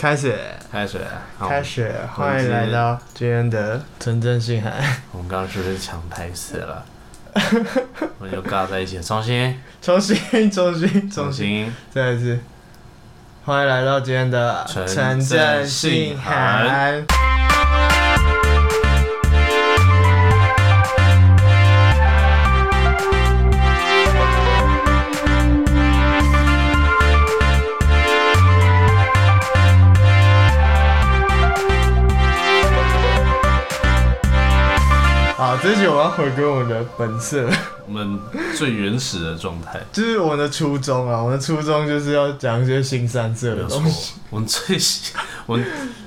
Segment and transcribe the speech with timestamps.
[0.00, 0.32] 开始，
[0.70, 1.00] 开始，
[1.40, 4.70] 开始，欢迎来到今天的纯正性海。
[5.10, 6.84] 我们刚刚是不是抢台词了？
[8.20, 12.38] 我们就尬在一起，重新，重新，重新，重新，再一次。
[13.44, 14.86] 欢迎来到今天的纯
[15.20, 17.02] 正性海。
[35.48, 37.48] 好，这集我要回归我们的本色，
[37.86, 38.20] 我们
[38.54, 41.22] 最原始的状态，就是我们的初衷啊。
[41.22, 44.16] 我们的初衷就是要讲一些新三色的东西。
[44.28, 45.14] 我们最喜，
[45.48, 45.58] 我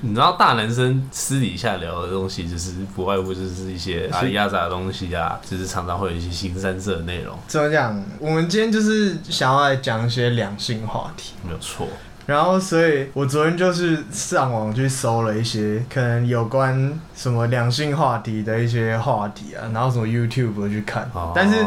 [0.02, 7.36] 你知道，大男生私底下聊的东西，就是不外乎就是一些阿里亚杂的东西啊，就是常常会有一些新三色的内容。
[7.48, 8.00] 怎么讲？
[8.20, 11.88] 我们今天就是想要来讲一些两性话题，没有错。
[12.32, 21.12] 然后，所以我昨天就是上网去搜了一些可能有关什么两性话题的一些话题啊，然后什么 YouTube 去看。
[21.14, 21.58] 哦、但是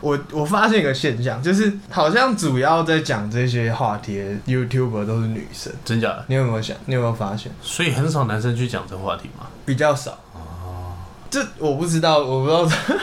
[0.00, 5.70] 我我发现一个现象，就是好像主要在讲这些话题的 YouTuber 都是女生。
[5.84, 6.24] 真假的？
[6.28, 6.74] 你有没有想？
[6.86, 7.52] 你有没有发现？
[7.60, 9.44] 所以很少男生去讲这个话题吗？
[9.66, 10.12] 比较少。
[10.32, 10.94] 哦。
[11.28, 12.96] 这我不知道，我不知道。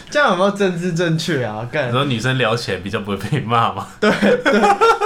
[0.10, 1.66] 这样有没有政治正确啊？
[1.70, 3.86] 干，然后女生聊起来比较不会被骂嘛？
[4.00, 4.10] 对
[4.44, 4.60] 对，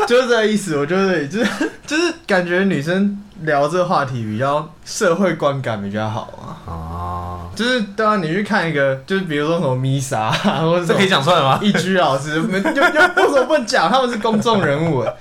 [0.07, 0.77] 就是这个意思。
[0.77, 1.51] 我觉得就是
[1.87, 6.47] 就是感觉女生聊这个话题比较社会观感比较好啊。
[6.67, 7.22] 哦，
[7.55, 10.31] 就是对啊，你去看一个，就是比如说什么 Misa，
[10.63, 11.59] 或者这可以讲出来吗？
[11.63, 13.91] 一居老师，就就为什么不讲？
[13.91, 15.05] 他们是公众人物。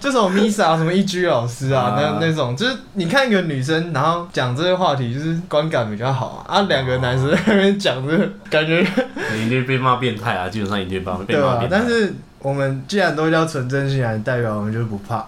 [0.00, 6.54] 就什么 Misa 什么一居老师啊，那那种就是你看一个女生，然后讲这些话题，就是观感比较好啊。
[6.58, 8.80] 啊，两个男生在那边讲这个，感觉
[9.36, 11.34] 一定被骂变态啊，基本上一定被骂变态。
[11.34, 15.26] 对啊，但是我们既然都叫纯真性爱，代表我们就不怕。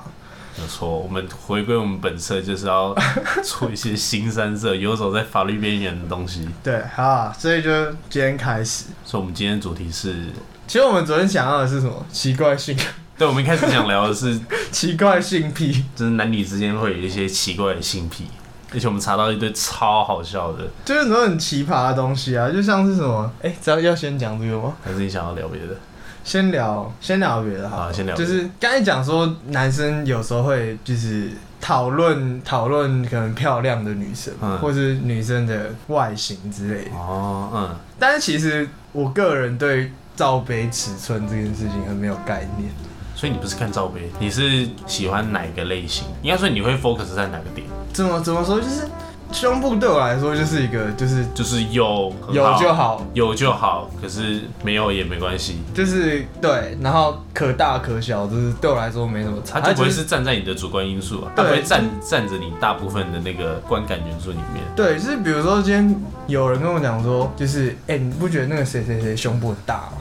[0.60, 2.94] 没错，我们回归我们本色，就是要
[3.42, 6.46] 做一些新三色，游走在法律边缘的东西。
[6.62, 7.70] 对，好啊，所以就
[8.10, 8.84] 今天开始。
[9.04, 10.26] 所以我们今天主题是，
[10.66, 12.04] 其实我们昨天想要的是什么？
[12.12, 12.76] 奇怪性。
[13.16, 14.38] 对，我们一开始想聊的是
[14.70, 18.26] 奇怪性癖，就是男女之间会有一些奇怪的性癖，
[18.72, 24.74] 而且我们查到一堆超好笑的，就是很多很奇葩的东西啊，就像是什么，哎、欸，只要要先讲这个吗？
[24.82, 25.76] 还是你想要聊别的？
[26.24, 28.14] 先聊，先聊别的好，好，先聊。
[28.14, 36.90] 就是刚才讲说，男生有时候会就是讨论讨论可能漂亮的女生，嗯、或是女生的外形之类的。
[36.92, 37.76] 哦，嗯。
[37.98, 42.70] 但是其实我个人对罩杯尺寸这件事情很没有概念。
[43.16, 46.06] 所以你不是看罩杯，你是喜欢哪一个类型？
[46.22, 47.66] 应该说你会 focus 在哪个点？
[47.92, 48.58] 怎么怎么说？
[48.58, 48.88] 就是
[49.32, 55.60] 胸部对我来说就是一个，就是就是有有就好，有就好，可是没有也没关系。
[55.72, 59.60] 就是对，然后可大可小，就是对我来说没什么差。
[59.60, 64.64] 它就不会是站在你的主观因素啊，它不会站站着你大部分的那个观感元素里面。
[64.74, 69.92] 对，就是比如说今天有人跟我讲说，就是哎、欸，你不觉得那个谁谁谁胸部很大吗？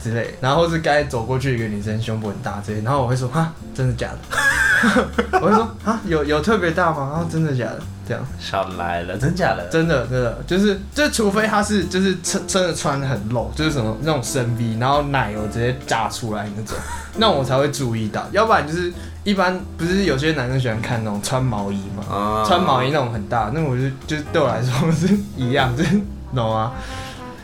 [0.00, 5.04] 之类，然后是该走过去一个女生胸部很大之类，然后我会说哈，真的假的？
[5.42, 7.10] 我会说啊，有有特别大吗？
[7.10, 7.82] 然后真的假的？
[8.08, 8.24] 这样。
[8.40, 9.68] 少来了，真假的？
[9.70, 16.76] 真的真的，就是就除非他是就是真真的穿很露，就是什么那种深 V，然后奶油直接炸出来那种，
[17.18, 18.90] 那我才会注意到，要不然就是
[19.24, 26.00] 一般不是有些男生喜欢看那种穿毛衣嘛，啊、穿毛衣那种很大，那我就就对我来说是一样， 就是
[26.34, 26.72] 懂吗？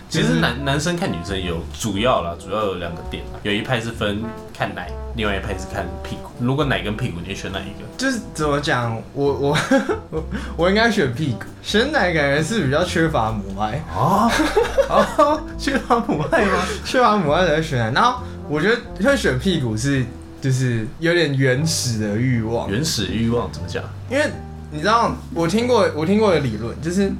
[0.08, 4.22] 其实男男生看女生有主要啦，主要有两个点啦，有一派是分
[4.56, 6.30] 看奶，另外一派是看屁股。
[6.40, 7.86] 如果奶跟屁股，你选哪一个？
[7.96, 9.56] 就是怎么讲，我我
[10.10, 10.24] 我
[10.56, 14.30] 我应该选屁股，选奶感觉是比较缺乏母爱啊
[14.88, 16.62] 啊， 缺乏母爱吗？
[16.84, 17.90] 缺乏母爱才会选奶。
[17.92, 20.04] 然后我觉得会选屁股是
[20.40, 22.70] 就是有点原始的欲望。
[22.70, 23.82] 原始欲望怎么讲？
[24.10, 24.24] 因为
[24.70, 27.12] 你知道，我听过我听过的理论，就是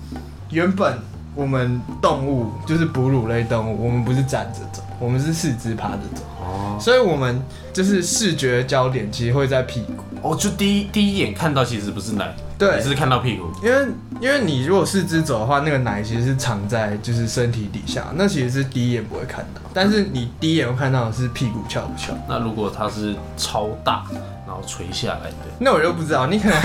[0.50, 0.99] 原本。
[1.34, 6.22] 我们动物就是哺乳类动物，我们不是站着走，我们是四肢趴着走。
[6.41, 10.05] 哦，所以我们就是视觉焦点其实会在屁股。
[10.23, 13.50] 哦，就第一第一眼看到其实不是奶，对，只是看到屁股。
[13.62, 13.87] 因为
[14.20, 19.61] 因为你如果四肢走的话，那个奶其实是藏在就是身体底下，那其实是第一眼不会看到。
[19.75, 22.14] 但是你第一眼会看到的是屁股翘不翘。
[22.29, 24.05] 那如果它是超大，
[24.47, 26.26] 然后垂下来的，那我就不知道。
[26.29, 26.58] 你可能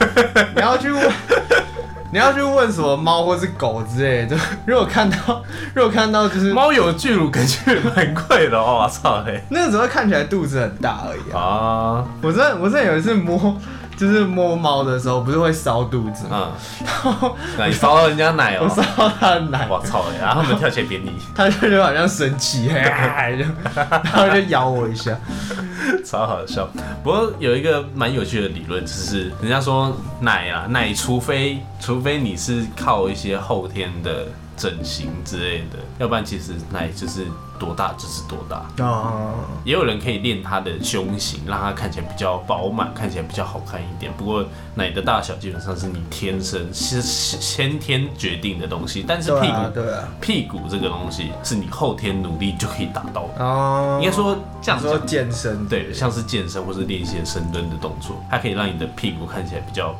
[0.56, 1.12] 你要去问。
[2.16, 4.34] 你要去问什么猫或是狗之类的，
[4.64, 5.42] 如果看到，
[5.76, 11.38] 如果看到就是猫有巨乳，感觉蛮贵的哦，我操嘿，那个只会看起来肚子很大而已啊。
[11.38, 13.54] 啊我真的我真的有一次摸
[13.96, 16.52] 就是摸猫的时候，不是会烧肚子吗？
[16.80, 20.04] 嗯，然后你烧到人家奶哦、喔，我烧到他的奶，我操！
[20.20, 25.16] 然后他们跳起来扁你，他就就好像生气， 然后就咬我一下，
[26.04, 26.68] 超好笑。
[27.02, 34.26] 不过有一个蛮有趣的理论，就是人家说奶啊，奶除非除非你是靠一些后天的。
[34.56, 37.26] 整形之类的，要不然其实奶就是
[37.58, 38.64] 多大就是多大。
[38.84, 44.12] 哦，也有人可以练他的胸型，让他看起来比较饱满，看起来比较好看一点。
[44.16, 44.44] 不过
[44.74, 53.44] 奶的大小基本上是你天生是先天决定的东西，但是屁股，对啊，屁股这个东西是你后天努力就可以达到的。
[53.44, 59.94] 哦，应该说这样子说健身，对，像是健身或是练一些深蹲的动作，它可以让你的屁股看起来比较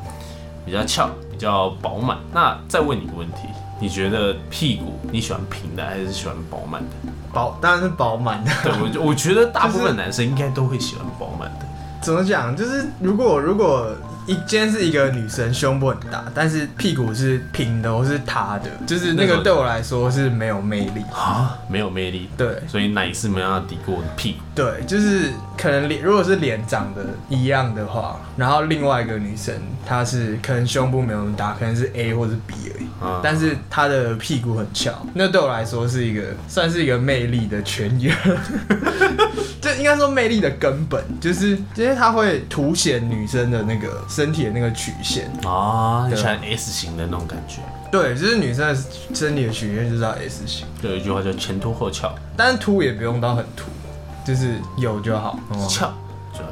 [0.65, 2.19] 比较翘，比较饱满。
[2.33, 3.49] 那再问你一个问题。
[3.81, 7.13] 你觉得屁股你喜欢平的还是喜欢饱满的？
[7.33, 8.51] 饱当然是饱满的。
[8.63, 11.67] 对，我我觉得大部分男生应该都会喜欢饱满的。
[12.03, 12.57] 怎么讲？
[12.57, 13.95] 就是如果如果。
[14.29, 22.29] 一今天是一个女生，胸部很大，但是屁股是平的或是塌的，就是那个对我来说是没有魅力啊，没有魅力。
[22.37, 24.39] 对，所以奶是没有办法抵过屁股。
[24.53, 29.55] 对，就是可能脸，如果是脸长得一样的话，然后另外一个女生
[29.87, 38.17] 她是可能胸部没有那么大，可能是 A 或是 B 而已，啊、但是他的屁股很翘，那对我来说是一个算是一个魅力的泉源。
[39.61, 47.61] 就应该说魅力的根本就是，因为它会凸显女生的那个身体的那个曲线啊，你喜欢 S 型的那种感觉。
[47.91, 48.81] 对，就是女生的
[49.13, 50.67] 身体的曲线就是要 S 型。
[50.81, 53.65] 就有一句话叫前凸后翘，但是凸也不用到很凸，
[54.25, 55.39] 就是有就好。
[55.69, 55.93] 翘，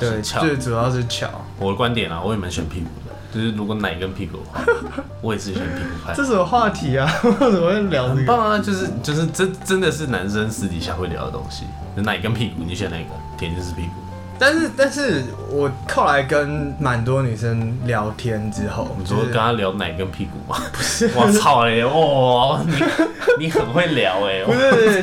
[0.00, 1.28] 对，最主要是翘。
[1.58, 3.03] 我的观点啊，我也蛮喜欢屁股的。
[3.34, 4.64] 就是如果奶跟屁股的话，
[5.20, 6.14] 我也是喜欢屁股派。
[6.14, 7.10] 这是什么话题啊？
[7.24, 8.16] 为什么会聊这个？
[8.18, 8.58] 很棒啊！
[8.58, 11.64] 就是就是真真的是男生私底下会聊的东西。
[11.96, 13.10] 奶跟屁股，你选哪个？
[13.36, 14.03] 肯定是屁股。
[14.38, 20.58] 但是，但是我后来跟蛮多女生聊天之后，你说跟她聊奶跟屁股吗？
[20.72, 21.84] 不是，我操嘞！
[21.84, 24.42] 哇，你你很会聊哎！
[24.44, 25.00] 不是，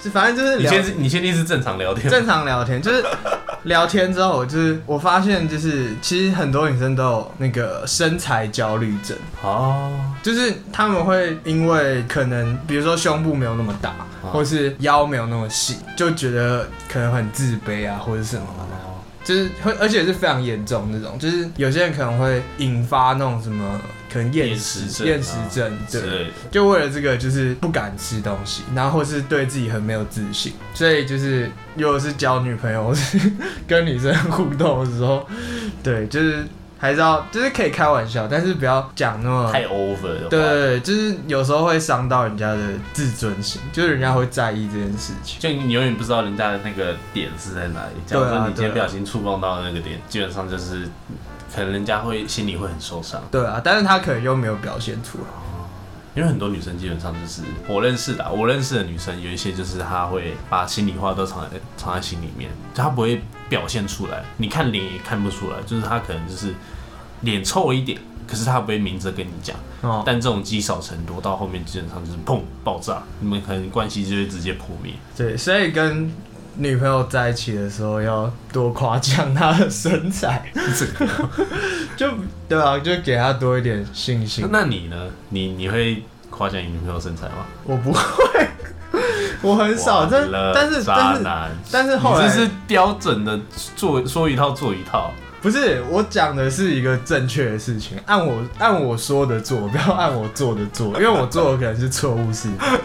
[0.00, 3.04] 就反正就是你先，你先定是正常聊天，正常聊天就是
[3.64, 9.90] 聊天之后，就是我发现，就是其实很多女生都有那个身材焦虑症哦，
[10.22, 18.46] 就是他们会因为可能比如说胸部没有那么大，或是腰没有那么细，就觉得可能很自卑啊，或者什么。
[19.24, 23.78] 就是会，而且是非常严重那种，就是有些人可能会引发那种什么，
[24.10, 33.20] 可能厌食厌食症，对，就为了这个就是不敢吃东西，然后或是对自己很没有自信，所以就是如果是交女朋友或是
[33.68, 35.28] 跟女生互动的时候，
[35.82, 36.46] 对，就是。
[36.78, 40.28] 还是要，就是可以开玩笑，但是不要讲那么太 over 的。
[40.28, 42.58] 对对对，就是有时候会伤到人家的
[42.92, 45.40] 自尊心，就是人家会在意这件事情。
[45.40, 47.94] 就你永远不知道人家的那个点是在哪里。
[48.06, 50.88] 假如说你今天不小心触碰到的那个点，啊啊、基本上就是
[51.54, 53.20] 可能人家会心里会很受伤。
[53.30, 55.24] 对啊，但是他可能又没有表现出来。
[56.18, 66.52] 因为很多女生基本上就是我认识的，我认识的女生有一些就是她会把心里话都藏在藏在心里面，就她不会表现出来，你看脸也看不出来，就是她可能就是
[67.20, 69.56] 脸臭一点，可是她不会明着跟你讲。
[69.82, 70.02] 哦。
[70.04, 74.94] 但这种积少成多，到后面基本上就是砰爆炸，你们可能关系就会直接破灭。
[75.16, 76.12] 对，所以跟
[76.58, 80.52] 女朋友在一起的时候要多夸奖她的身材。
[81.96, 82.06] 就
[82.48, 84.46] 对啊，就给她多一点信心。
[84.50, 84.96] 那你呢？
[85.30, 87.46] 你你会夸奖你女朋友身材吗？
[87.64, 88.48] 我不会，
[89.42, 90.06] 我很少。
[90.06, 91.24] 但但是但是
[91.70, 93.38] 但是后来这是标准的
[93.76, 95.12] 做说一套做一套。
[95.40, 102.78] 不是，我讲的是一个正确的事情，按我按我说的做，不要按我做的做，因为我做的可能是错误示范。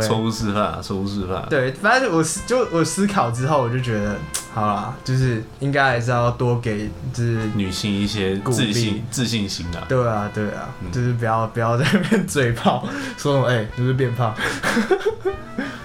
[0.00, 1.46] 错误示范，错误示范。
[1.48, 4.16] 对，反正我就我思考之后，我就觉得，
[4.52, 9.80] 好啦，就是应该还是要多给就是女性一些自信自信心的。
[9.88, 14.34] 对啊，对啊，嗯、就是不要不要在那边嘴炮，说哎，欸、就是变胖。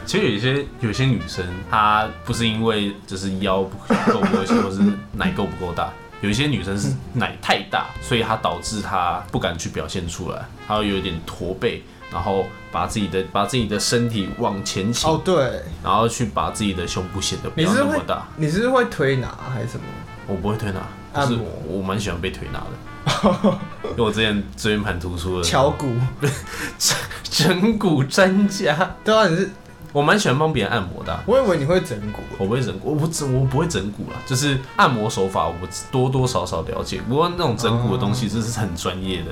[0.06, 3.78] 其实有一些有些女生，她不是因为就是腰不
[4.12, 4.82] 够多些，或是
[5.14, 5.90] 奶够不够大。
[6.22, 15.10] 有一些女生是奶太大，所以她导致她不敢去表现出来，她会有一点驼背，然后把自己的把自己的身体往前倾。
[15.10, 15.62] 哦，对。
[15.84, 18.28] 然后去把自己的胸部显得不要那么大。
[18.38, 19.86] 你是会推拿还是什么？
[20.28, 20.82] 我不会推拿，
[21.14, 21.46] 按摩。
[21.68, 23.58] 我蛮喜欢被推拿的，
[23.90, 25.44] 因为我之前椎间盘突出的。
[25.44, 25.92] 敲骨，
[27.24, 28.96] 整骨专家。
[29.04, 29.50] 对啊，你是。
[29.92, 31.24] 我蛮喜欢帮别人按摩的、啊。
[31.26, 34.18] 我以为你会整骨，我不会整骨，我不整，我不会整骨啦。
[34.26, 35.56] 就是按摩手法，我
[35.92, 37.02] 多多少少了解。
[37.08, 39.32] 不过那种整骨的东西，这是很专业的。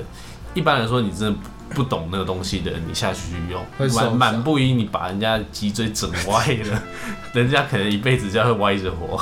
[0.54, 1.38] 一般来说，你真的
[1.70, 3.64] 不懂那个东西的人，你下去去用，
[3.94, 6.82] 满满不一你把人家脊椎整歪了，
[7.32, 9.20] 人家可能一辈子就要歪着活。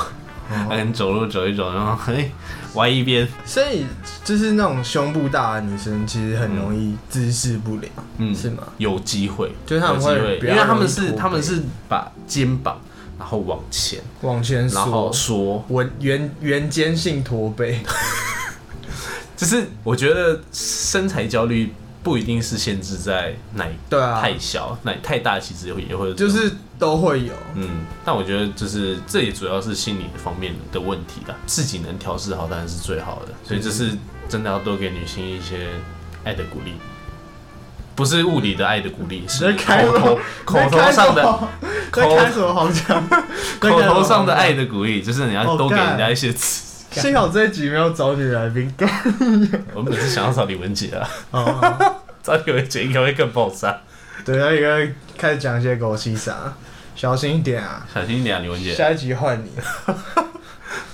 [0.67, 2.31] 可能走路走一走，然后嘿，
[2.79, 3.27] 歪一边。
[3.45, 3.85] 所以
[4.23, 8.63] 就是那种胸部大的女生，其实很容易姿势不良，嗯，是吗？
[8.77, 12.79] 有机会，就是他们会，因为他们是他们是把肩膀
[13.19, 17.79] 然后往前往前，然后说我圆圆肩性驼背。
[19.37, 24.21] 就是我觉得身材焦虑不一定是限制在奶对啊。
[24.21, 27.33] 太小奶太大，其实也会就是都会有。
[27.55, 33.97] 嗯，但我觉得就是这也主要是心理方面的问题啦，自己能调试好当然是最好的，所以这是
[34.29, 35.67] 真的要多给女性一些
[36.23, 36.73] 爱的鼓励，
[37.95, 41.23] 不是物理的爱的鼓励，是口头口头上的
[41.91, 42.53] 口开什么？
[42.53, 43.09] 好像，
[43.59, 46.68] 口头上的爱的鼓励就是你要多给人家一些词。
[47.01, 48.73] 幸好这一集没有找女来宾。
[49.73, 50.89] 我们只是想要找李文杰
[51.31, 51.47] 啊，
[52.23, 53.79] 找李文杰应该会更爆炸。
[54.25, 56.53] 对，他应该开始讲一些狗屁啥，
[56.95, 57.85] 小心一点啊！
[57.93, 58.73] 小心一点啊，李文杰。
[58.73, 59.51] 下一集换你。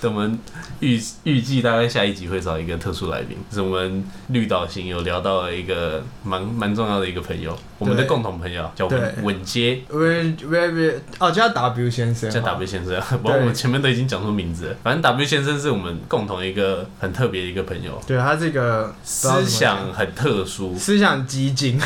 [0.05, 0.39] 等我们
[0.81, 21.79] 预预计大概下一集会找一个特殊来宾，是我们绿岛行有聊到了一个蛮蛮重要的一个朋友，我们的共同朋友叫文文杰，文文文哦叫 W 先生，叫 W 先生，不过我们前面都已经讲出名字了，反正 W 先生是我们共同一个很特别的一个朋友，对他这个思想很特殊，思想激进，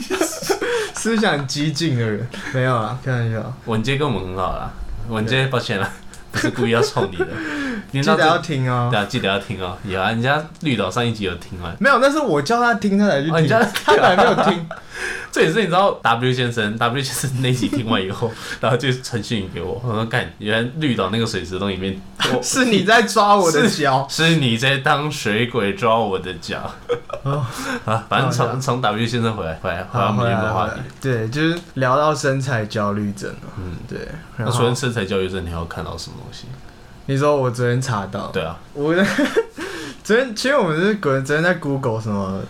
[0.96, 2.26] 思想激进的人。
[2.54, 4.72] 没有啊，开玩笑，文杰跟我们很好啦，
[5.10, 5.92] 文杰抱歉了。
[6.34, 7.28] 不是故意要臭你的，
[8.02, 8.88] 记得要听哦。
[8.90, 9.76] 对啊，记得要听哦。
[9.84, 11.74] 有啊，人家绿岛上一集有听完。
[11.78, 13.48] 没有，那是我叫他听，他才去听。
[13.84, 14.66] 他还没有听。
[15.32, 22.00] 这也是你知道，W 先生，W 先生那集听完以后， 然后就传讯给我，我说：“干，原来绿岛那个水池洞里面，
[22.40, 26.72] 是你在抓我的脚，是你在当水鬼抓我的脚。”
[27.84, 30.74] 啊，反正从从 W 先生回来，回来，回来，回来，回来。
[31.00, 33.48] 对，就是聊到身材焦虑症了。
[33.58, 33.98] 嗯，对。
[34.36, 36.46] 那除了身材焦虑症，你还要看到什么东西？
[37.06, 38.28] 你说我昨天查到。
[38.28, 38.58] 对啊。
[38.72, 38.94] 我
[40.02, 42.40] 昨天，其实我们是昨天在 Google 什么。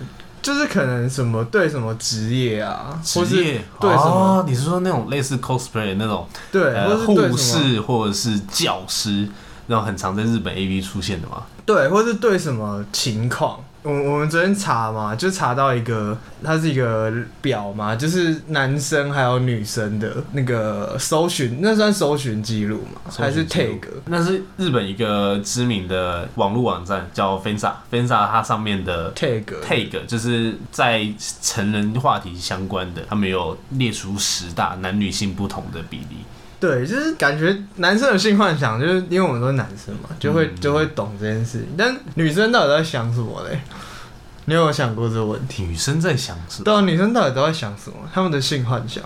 [0.43, 4.45] 就是可能什么对什么职业啊，职业对什么、哦？
[4.47, 6.29] 你是说那种类似 cosplay 那种？
[6.53, 9.27] 对，呃、护士或者是教师，
[9.69, 11.45] 那种很常在日本 AV 出现的吗？
[11.65, 13.59] 对，或是对什么情况？
[13.85, 17.13] 我我们昨天查嘛，就查到一个，它是一个
[17.43, 23.13] 表嘛，就是男生还有女生的那个搜寻，那算搜寻记录嘛？
[23.15, 23.81] 还是 tag？
[24.07, 31.07] 那是日本一个知名的网络网站叫 Fensa，Fensa 它上面的 tag tag 就是在
[31.43, 36.17] 成人话题相关的，他们有列出十大男女性不同的比例。
[36.67, 41.69] 对，就是感觉男生有性幻想，就是因为我们都是男生嘛，就会就会懂这件事情。
[41.77, 43.61] 但女生到底在想什么嘞？
[44.47, 45.65] 你有没有想过这个问题？
[45.65, 46.65] 女生在想什么？
[46.65, 47.97] 对啊，女生到底都在想什么？
[48.15, 49.05] 他们的性幻想？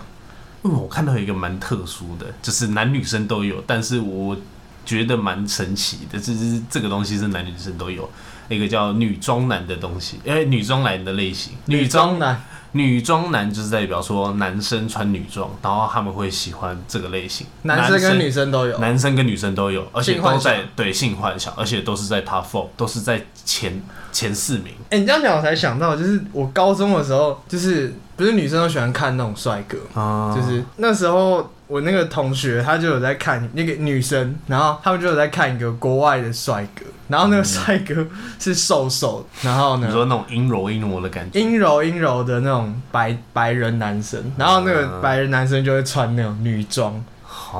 [0.63, 4.37] 因为我看到一个蛮特殊的，就是男女生都有，但是我
[4.85, 8.09] 觉得蛮神奇的，就是这个东西是男女生都有，
[8.47, 12.41] 一个叫女装男的东西，因为女装男的类型，女装男。
[12.71, 17.47] 女装男就是代表说男生穿女装，然后他们会喜欢这个类型。
[17.63, 24.73] 男生跟女生都有，男生跟女生都有，而且都在对性幻想，而且都是在 top four，都是在前前四名。
[24.89, 31.51] 哎、欸，你这样讲我才想到，就是我高中的时候，就是不是女生都喜欢看那种帅哥，啊、就是那时候。
[31.69, 38.05] 我那个同学，他就有在看那个女生，然后他们就有在看一个国外的帅哥，然后那个帅哥
[38.39, 47.03] 是瘦瘦，然后呢，你说那种阴柔阴柔的感觉，阴柔阴柔的那种白白人男生，然后那个白人男生就会穿那种女装，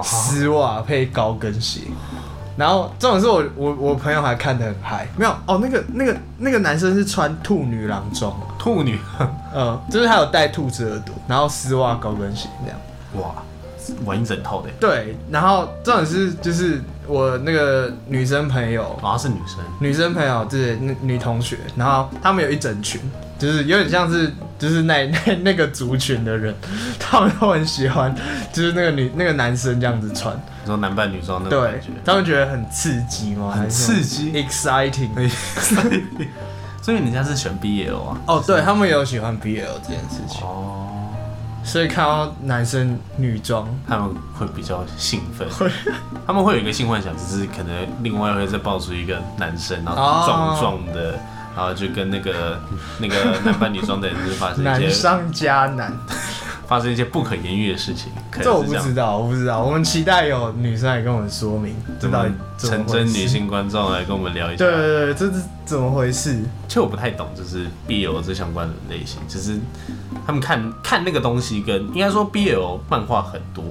[0.04, 1.82] 丝袜配高跟鞋，
[2.56, 9.00] 然后这种是我我我朋友还看得很嗨，没有哦，那个那个那个男生是穿兔女郎装，兔女，
[9.54, 12.80] 嗯，就是他有戴兔子耳朵，然后丝袜高跟鞋那样，
[13.16, 13.34] 哇。
[14.06, 16.80] 玩一整套的，对，然后这种是就是
[17.10, 23.02] 我那个女生朋友，好像是女生，女生朋友就是那女同学，然后他们有一整群，
[23.40, 26.54] 就是有点像是就是那 那那个族群的人，
[27.00, 28.16] 他们都很喜欢，
[28.54, 33.52] 就是那个女那个男生这样子穿，你说男扮女装那种感觉，对，他们觉得很刺激吗？
[33.52, 35.10] 很刺激，exciting，
[36.82, 38.22] 所以人家是选 BL 啊？
[38.28, 40.42] 哦，对他们也有喜欢 BL 这件事情。
[40.44, 40.86] 哦。
[41.70, 45.48] 所以看到男生女装，他们会比较兴奋，
[46.26, 51.12] 他们会有一个性幻想，只是可能另外会再爆出一个男生，然后壮壮的，
[51.56, 52.60] 然后就跟那个
[52.98, 55.96] 那个男扮女装的人就发生一些难上加难，
[56.66, 58.12] 发生一些不可言喻的事情。
[58.42, 59.60] 这我不知道，我不知道。
[59.60, 64.66] 我们期待有女生来跟我们说明，这到底成真女性观众来跟我们聊一下。
[64.66, 66.42] 对对对，这是怎么回事？
[66.68, 69.58] 其实我不太懂，就是 BL 这相关的类型，就是
[70.26, 73.64] 他们看看那个东西跟应该说 BL 漫画很多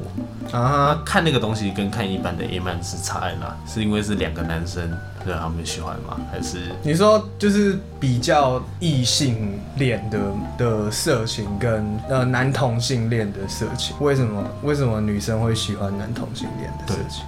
[0.56, 3.54] 啊，看那个东西跟看一般的 A 漫是差在哪？
[3.66, 4.90] 是因为是两个男生
[5.24, 6.16] 对他们喜欢吗？
[6.32, 10.18] 还是你说就是比较异性恋的
[10.56, 13.94] 的色情跟呃男同性恋的色情？
[14.00, 17.24] 为什么为什么女生会喜欢男同性恋的色情？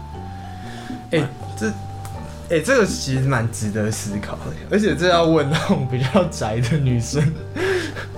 [1.13, 1.29] 哎、欸，
[1.61, 7.23] 这，哎、欸，这个其实蛮值得思考的，而且这要问那种比较宅的女生，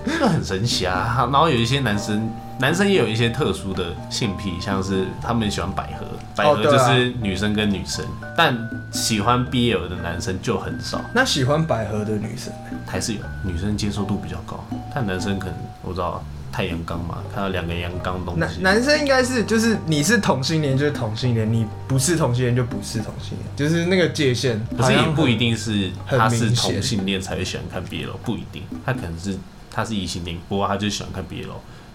[0.06, 1.28] 这很神奇啊。
[1.32, 2.30] 然后有一些男生，
[2.61, 6.06] 男生也有一些特殊的性癖，像是他们喜欢百合，
[6.37, 8.56] 百合就是女生跟女生，哦啊、但
[8.92, 11.00] 喜欢 BL 的男生就很少。
[11.12, 12.52] 那喜欢百合的女生
[12.87, 16.22] 还是有，女生接受度比较高，但男生可能我知道。
[16.52, 18.40] 太阳刚嘛，看到两个阳刚东西。
[18.40, 24.62] 男男生应该是就是你是同性恋就是同性恋，你不是同性恋就不是同性恋，就是那个界限。
[24.76, 29.38] 可是也不一定是他是同性恋才会喜欢看 BL，不一定，他可能是
[29.71, 31.49] 他是异性恋，不过他就喜欢看 BL，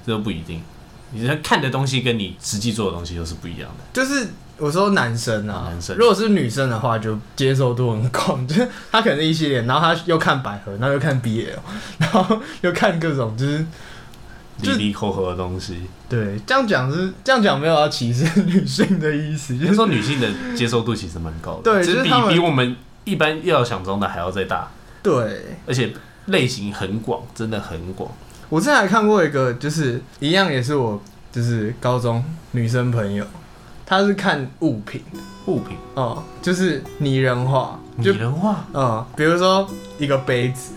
[0.03, 0.63] 这都不一定。
[1.11, 3.83] 你看的东西跟你实际做的东西又是不一样的。
[3.93, 11.49] 就是我说男生啊，男生如果是女生的话，就接受度很广， 就是他可能是异性恋，然后他又看百合，然后又看 BL，
[11.99, 13.63] 然后又看各种就是。
[14.61, 15.77] 离离合合的东西，
[16.09, 24.71] 对，这样讲是这样讲，没有要歧视女性的意思， 就是说女性的接受度其实蛮高的，对，就是比比我们一般要想中的还要再大，
[25.03, 25.93] 对，而且
[26.25, 28.09] 类型很广，真的很广。
[28.49, 30.99] 我之前还看过一个，就是一样也是我
[31.31, 33.25] 就是高中女生朋友，
[33.85, 35.01] 她是看物品，
[35.45, 40.73] 物品哦、嗯，就是拟人化，拟人化，嗯，比如说一个杯子，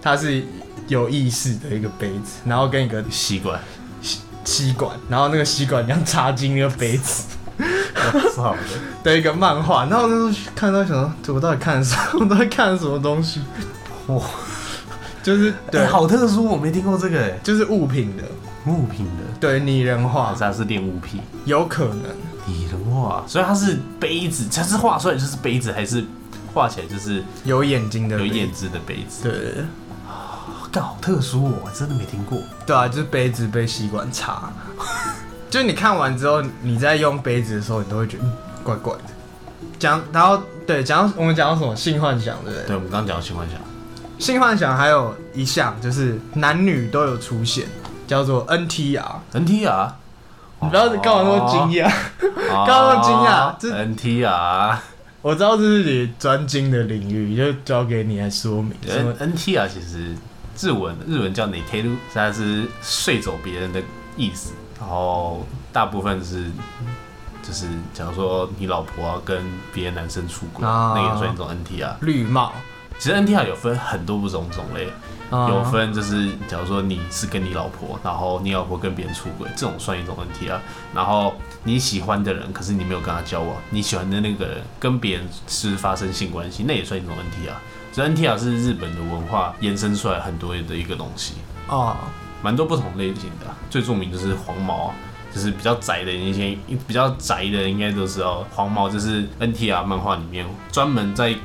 [0.00, 0.44] 它是。
[0.88, 3.60] 有意识的一个杯子，然后跟一个吸管，
[4.02, 7.24] 吸吸管，然后那个吸管这样插进那个杯子，
[8.34, 8.58] 操的，
[9.02, 9.86] 的一个漫画。
[9.86, 12.20] 然后那时候看到想说，我到底看什么？
[12.20, 13.40] 我到底看什么东西？
[14.08, 14.20] 哇，
[15.22, 18.22] 就是对、欸，好特殊，我没听过这个诶，就是物品的，
[18.70, 22.02] 物品的，对，拟人化，它是练物品，有可能
[22.44, 26.04] 拟人化，所以它是杯子，它是画出来就是杯子，还是
[26.52, 29.22] 画起来就是有眼睛的、有眼睛的杯子？
[29.22, 29.64] 对。
[30.82, 32.38] 好特殊，我真的没听过。
[32.66, 34.50] 对啊，就是杯子被吸管插，
[35.50, 39.04] 就是你看完之后，你在用杯子的时候，你都会觉得、嗯、怪怪的。
[39.78, 42.66] 讲，然后对，讲到我们讲到什么性幻想，对不对？
[42.66, 43.58] 对，我们刚刚讲到性幻想。
[44.18, 47.66] 性幻想还有一项就是男女都有出现，
[48.06, 49.02] 叫做 NTR。
[49.32, 49.90] NTR，
[50.60, 51.92] 你不要干嘛那么惊讶？
[52.66, 53.56] 干嘛那么惊讶？
[53.58, 54.76] 这 NTR，
[55.20, 58.72] 我知道这是你专精的领域，就交给你来说明。
[58.86, 60.14] 什么 NTR 其实。
[60.58, 63.82] 日文日文叫 neteru，它是睡走别人的
[64.16, 64.52] 意思。
[64.78, 66.50] 然后大部分是
[67.42, 71.94] 就是，假如说你老婆要跟别的男生出轨，啊、那个也算一种 NTR。
[72.00, 72.52] 绿帽，
[72.98, 74.88] 其实 NTR 有分很多不同种类，
[75.30, 80.58] 啊、有分就是，假如说你是跟你老婆，然后你老婆跟别人出轨，这种算一种 NTR。
[80.94, 87.54] 然后你喜欢的人，可是你没有跟他交往，你喜欢的那个人跟别人是发生性关系，那也算一种 NTR。
[87.94, 91.34] 所以 NTR 是日本的文化延伸出来很多的一个东西
[91.68, 91.96] 啊，
[92.42, 93.46] 蛮多不同类型的。
[93.70, 94.90] 最著名就是黄毛，
[95.32, 101.36] 就是比较宅的那些，比较宅的应该都知道，黄毛就是 NTR 漫画里面专门在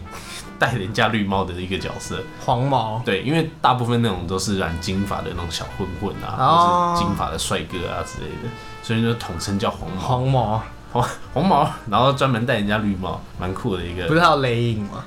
[0.58, 2.20] 戴人家绿帽的一个角色。
[2.44, 8.50] 黄毛，对，因为大部分那种都是染金发的那种小混混啊，或是金发的帅哥啊之类的，
[8.82, 10.02] 所以就统称叫黄毛。
[10.02, 14.08] 黄毛，黄黄 毛，然后专门戴人家绿帽，蛮酷的一个。
[14.08, 15.04] 不是还有雷影吗？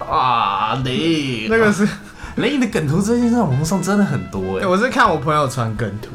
[0.06, 1.88] 啊，雷影，那个是
[2.36, 4.66] 雷影的梗图，最近在网络上真的很多哎、欸。
[4.66, 6.10] 我是看我朋友传梗图，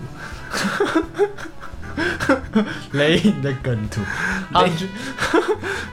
[2.92, 4.02] 雷影的梗图。
[4.52, 4.72] 雷，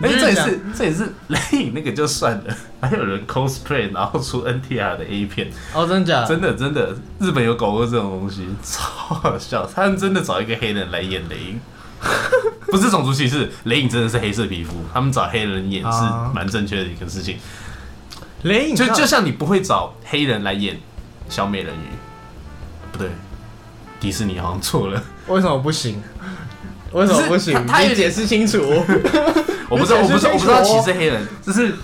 [0.02, 5.50] 哎，这也是这也是雷影那个就算了，还有人 cosplay 然后出 NTR 的 A 片。
[5.72, 6.24] 哦，真假？
[6.24, 9.66] 真的真的，日本有搞过这种东西，超好笑。
[9.66, 11.60] 他们真的找一个黑人来演雷影，
[12.70, 15.98] 不是种族歧视，雷影真的是黑色皮肤，他们找黑人演是
[16.34, 17.38] 蛮正确的一个事情。
[18.42, 20.78] 雷影就就像你不会找黑人来演
[21.28, 21.88] 小美人鱼，
[22.92, 23.08] 不对，
[23.98, 25.02] 迪士尼好像错了。
[25.28, 26.02] 为什么不行？
[26.92, 27.66] 为什么不行？
[27.66, 28.58] 他也解释清楚。
[29.68, 31.26] 我不知道，我不知道，我不知道歧视黑人。
[31.44, 31.74] 就是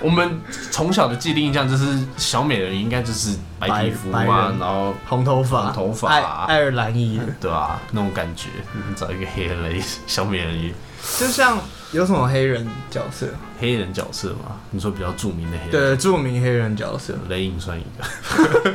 [0.00, 6.08] 我们从小的既定印象就是小美人鱼应该就是白皮肤啊，然后红头发，红头发，
[6.46, 7.80] 爱尔兰裔，对吧？
[7.90, 8.48] 那种感觉，
[8.94, 10.74] 找一个黑人来小美人鱼，
[11.18, 11.58] 就像。
[11.92, 13.28] 有什么黑人角色？
[13.60, 14.56] 黑人角色嘛？
[14.72, 15.70] 你说比较著名的黑人？
[15.70, 18.74] 对，著名黑人角色，雷影算一个。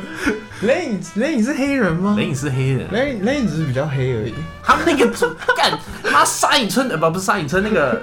[0.66, 2.14] 雷影，雷影是黑人吗？
[2.16, 4.32] 雷影是黑人，雷雷影只是比较黑而已。
[4.64, 5.06] 他们那个
[5.54, 5.78] 干，
[6.10, 8.00] 妈沙影村呃不不是沙影村那个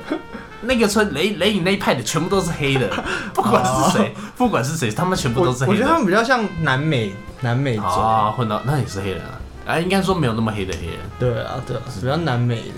[0.62, 2.90] 那个村雷雷影那一派的全部都是黑的，
[3.34, 5.72] 不管是谁，不管是谁，他们全部都是黑的。
[5.72, 10.98] 我觉得他们比较像南美南美洲啊，混到那也是黑人啊，哎，应该说没有那么黑的黑人。
[11.18, 12.74] 对啊，对啊，比较南美的。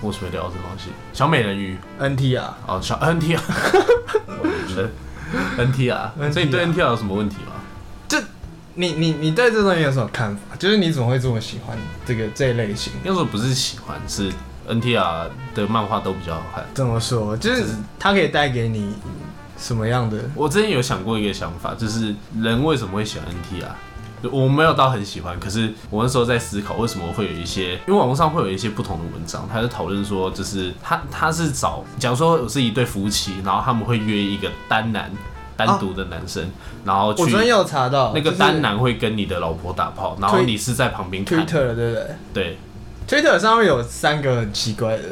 [0.00, 0.90] 我为什么聊这东西？
[1.12, 3.42] 小美人鱼，NT 啊，哦，小 NT 啊，
[4.28, 4.88] 我觉得
[5.64, 7.52] NT 啊，所以你对 NT 有什么问题吗？
[8.06, 8.22] 这
[8.74, 10.54] 你你你对这东西有什么看法？
[10.56, 11.76] 就是你怎么会这么喜欢
[12.06, 12.92] 这个这一类型？
[13.02, 14.30] 要说不是喜欢，是
[14.68, 16.64] NTR 的漫画都比较好看。
[16.74, 17.36] 怎么说？
[17.36, 17.64] 就是
[17.98, 18.94] 它可以带给你
[19.58, 20.18] 什么样的？
[20.34, 24.30] 我之前有想过一个想法，就是人为什么会喜欢 NTR？
[24.30, 35.10] 我没有到很喜欢，可是我那时候在思考，为什么会有一些，因为网络上会有一些不同的文章，他就讨论说，就是他他是找，假如说我是一对夫妻，然后他们会约一个单男，
[35.56, 36.50] 单独的男生，啊、
[36.84, 42.06] 然后去，我昨天有查到，那个单男会跟你的老婆打炮，然后你是在旁边看，Twitter 对不对？
[42.32, 42.58] 对
[43.08, 45.02] ，Twitter 上面有三个很奇怪的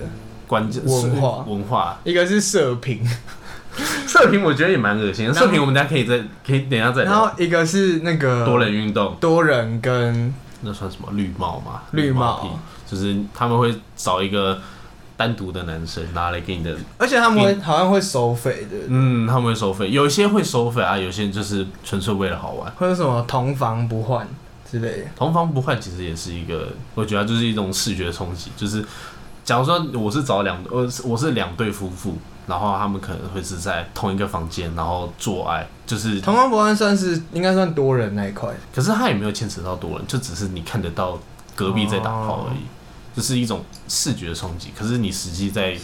[0.47, 3.01] 关键文化，文化，一个是射频。
[4.07, 7.05] 射频我觉得也蛮恶心的，射频我们等下可以再可以等下再。
[7.05, 11.83] 然后一个是那个多人运动，多人跟那算什么绿帽嘛？
[11.93, 14.61] 绿帽就是他们会找一个
[15.17, 18.77] 单独的男生拿来给你的，而且他们会好像会收费的。
[18.89, 24.27] 嗯，他们会收费，有些会收费啊，有些就是纯粹为了好玩，或者什么同房不换
[24.71, 25.05] 之类的。
[25.17, 28.85] 同房不换其实也是一个，我觉得就是一种视觉冲击，就是
[29.45, 32.17] 假如说我是找两，我我是两对夫妇。
[32.47, 41.17] 然后他们可能会是在同一个房间，然后做爱，就是同房不换算是应该算多人那一块，可是他也没有牵扯到多人，就只是你看得到
[41.55, 42.65] 隔壁在打炮而已，
[43.15, 44.71] 就、哦、是一种视觉冲击。
[44.77, 45.77] 可是你实际在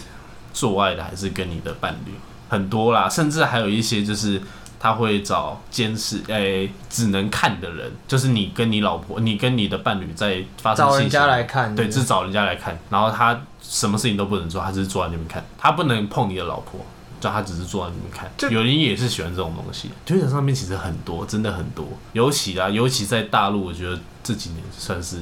[0.51, 2.11] 做爱的还是跟你的伴侣
[2.49, 4.41] 很多啦，甚至还有一些就是
[4.79, 13.39] 他会找监视，诶、欸，只能看的人，就是你跟你老婆，你跟你的伴侣在发生，找人家来看，对，是找人家来看，然后他。
[13.69, 16.79] 什么事情都不能做，他只是坐在那边看，他不能碰你的老婆，
[17.19, 18.49] 就他只是坐在那边看。
[18.49, 21.85] 有人也是喜欢这种东西，推特上面其实很多，真的很多。
[22.13, 25.21] 尤其啊，尤其在大陆，我觉得这几年算是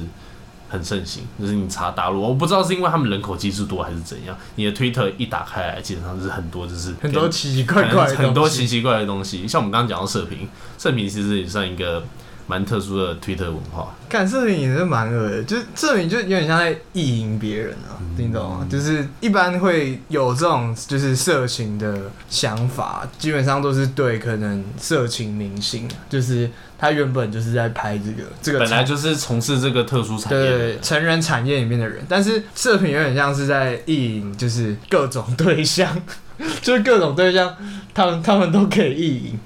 [0.68, 1.24] 很盛行。
[1.40, 9.46] 就是你查大陆，我不知道是因为他们人口基数多还是怎样，你的推特一打开来，基本上是很多，就是很多奇奇怪怪的，很多奇奇怪的东西。
[9.48, 10.48] 像我们刚刚讲到射频，
[10.78, 12.04] 射频其实也算一个。
[12.46, 18.66] 蛮特殊的推特文化，看视频也是蛮恶的，就是视频就有点像在意淫别人啊，嗯、你懂吗？
[18.70, 36.00] 就是一般会有这种就是色情的想法，基本上都是对可能色情明星，就是他原本就是在拍这个这个，本来就是从事这个特殊产业，对成人产业里面的人，但是色频有点像是在意淫，就是各种对象，
[36.62, 37.52] 就是各种对象，
[37.92, 39.38] 他们他们都可以意淫。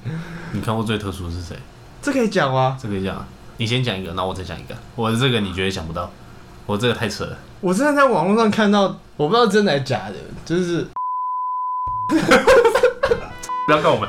[0.52, 1.56] 你看过最特殊的是谁？
[2.02, 2.78] 这可以讲吗？
[2.80, 3.26] 这可以讲，
[3.58, 4.74] 你先讲一个，那我再讲一个。
[4.96, 6.10] 我的这个你绝对想不到，
[6.64, 7.36] 我这个太扯了。
[7.60, 10.14] 我真的在网络上看到，我不知道真的还是假的，
[10.46, 10.86] 就是
[13.66, 14.08] 不要告我们，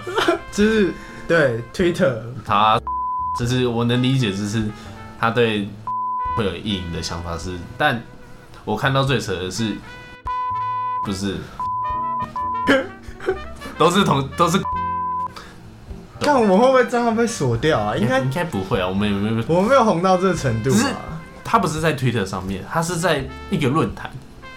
[0.53, 0.93] 就是
[1.27, 2.79] 对 Twitter，他
[3.37, 4.63] 就是我能理解，就是
[5.19, 5.67] 他对
[6.37, 8.01] 会有意淫的想法是，但
[8.63, 9.75] 我看到最扯的是，
[11.03, 11.35] 不是，
[13.77, 14.57] 都是同都是。
[16.21, 17.97] 看我们会不会账号被锁掉啊？
[17.97, 21.19] 应该应该不会啊，我们没有我们没有红到这个程度啊。
[21.43, 24.09] 他不是在 Twitter 上面，他是在一个论坛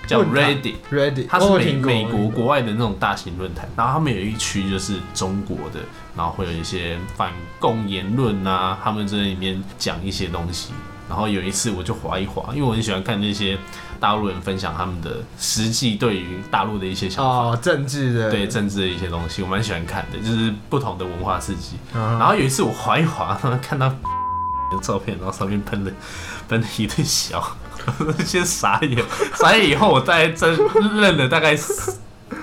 [0.06, 3.68] 叫 Reddit，Reddit，它是美美国国外的那种大型论坛。
[3.74, 5.80] 然后他们有一区就是中国的，
[6.14, 10.72] 然后会有一些反共言论啊，他们在里面讲一些东西。
[11.08, 13.58] 然后有一次我就划一划，因为我很喜欢看那些。
[14.00, 21.78] 大陆人分享他们的实际对于大陆的一些想法，哦，政治的，对政治的一些东西，我蛮喜欢看的，就是不同的文化刺激。
[21.94, 23.88] 然后有一次我划一划，看到
[24.70, 25.90] 的照片，然后上面喷了
[26.50, 27.56] 喷了一堆小，
[28.26, 29.02] 先傻眼，
[29.36, 30.54] 傻眼以后我大概真
[31.00, 31.54] 愣了大概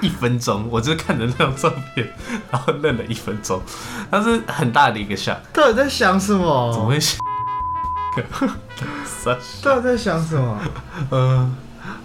[0.02, 2.12] 一分钟，我就看着那张照片，
[2.50, 3.62] 然后愣了一分钟，
[4.10, 5.38] 它是很大的一个 shock。
[5.54, 6.74] 到底在想什么？
[6.74, 7.20] 怎么会想？
[9.64, 10.60] 到底在想什么？
[11.12, 11.56] 嗯，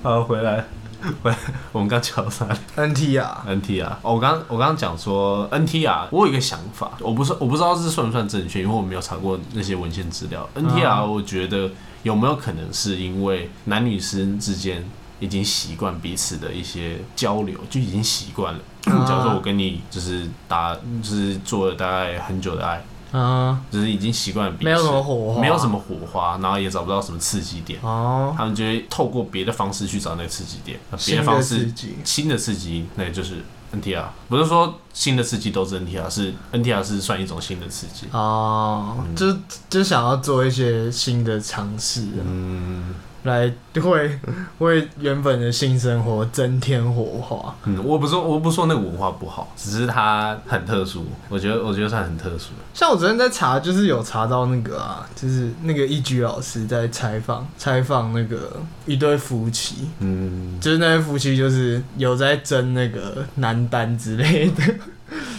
[0.02, 0.64] 好，回来，
[1.22, 1.36] 回来，
[1.72, 2.58] 我们刚讲到哪里
[2.94, 3.88] ？NTR，NTR。
[4.02, 10.48] 哦，我刚我刚刚讲说 NTR，我有一个想法，我不是我不知道这算不算正确，因为我没有查过那些文献资料。
[10.54, 11.70] NTR，我觉得
[12.02, 14.84] 有没有可能是因为男女生之间
[15.18, 18.60] 已经习惯彼此的一些交流，就已经习惯了。
[19.06, 22.84] 假如说我跟你就是打，就是做了大概很久的爱。
[23.16, 27.80] 啊，就是已经习惯了彼此，没有什么火花，没有什么火花，然后也找不到什么刺激点。
[27.82, 31.72] 哦，他们就会透过别的方式去找那个刺激点，别的方式，
[32.04, 33.42] 新的刺激，那就是
[33.74, 34.04] NTR。
[34.28, 38.06] 不是说新的刺激都是 NTR，是 NTR 是算一种新的刺激。
[38.12, 39.36] 哦，就
[39.70, 42.02] 就想要做一些新的尝试。
[42.24, 42.94] 嗯，
[43.26, 44.18] 来 会
[44.58, 47.54] 为原本的性生活增添火花。
[47.64, 51.04] 嗯，我不说我不说那个文化不好，只是它很特殊。
[51.28, 52.46] 我觉得我觉得算很特殊。
[52.72, 64.62] 像我昨天在查，就是有查到那个啊，就是那个一居老师在采访采访那个一对夫妻，嗯， 就是那对夫妻就是有在争那个男单之类的，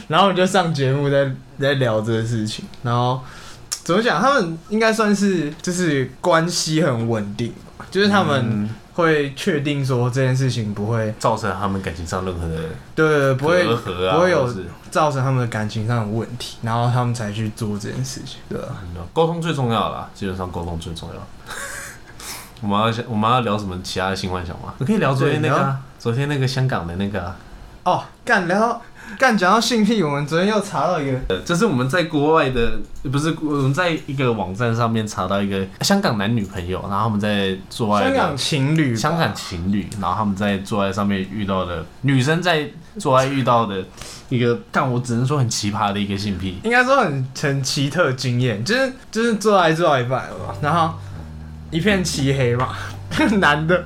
[0.07, 3.19] 然后我就上节目在在聊这个事情，然后
[3.83, 7.51] 怎么讲，他们应该算是就是关系很稳定。
[7.91, 12.55] 就是他们会确定说这件事情不会造成他们感情上任何的
[12.95, 14.49] 对，对，对不会啊，不会有
[14.89, 18.67] 造成他们的感情上的问题，然后他们才去做这件事情，对吧？
[19.13, 21.15] 沟通最重要啦，基本上沟通最重要。
[22.61, 24.73] 我们要想，我们要聊什么其他的新幻想吗？
[24.79, 27.35] 我可以聊昨天那个、啊，昨天那个香港的那个、啊。
[27.83, 28.81] 哦，干聊。
[29.17, 43.83] 干讲到性癖，我们昨天又查到一个，呃，这是我们在国外的，不是我们在一个网站上面查到一个香港男女朋友，然后他们在做爱，香港情侣，香港情侣，然后他们在做爱上面遇到的女生在做爱遇到的
[44.29, 50.93] 一个，但我只能说很奇葩的一个性癖，应该说很很奇特经验，就是就是做爱做到一半嘛，然后
[51.71, 52.69] 一片漆黑嘛。
[53.39, 53.83] 男的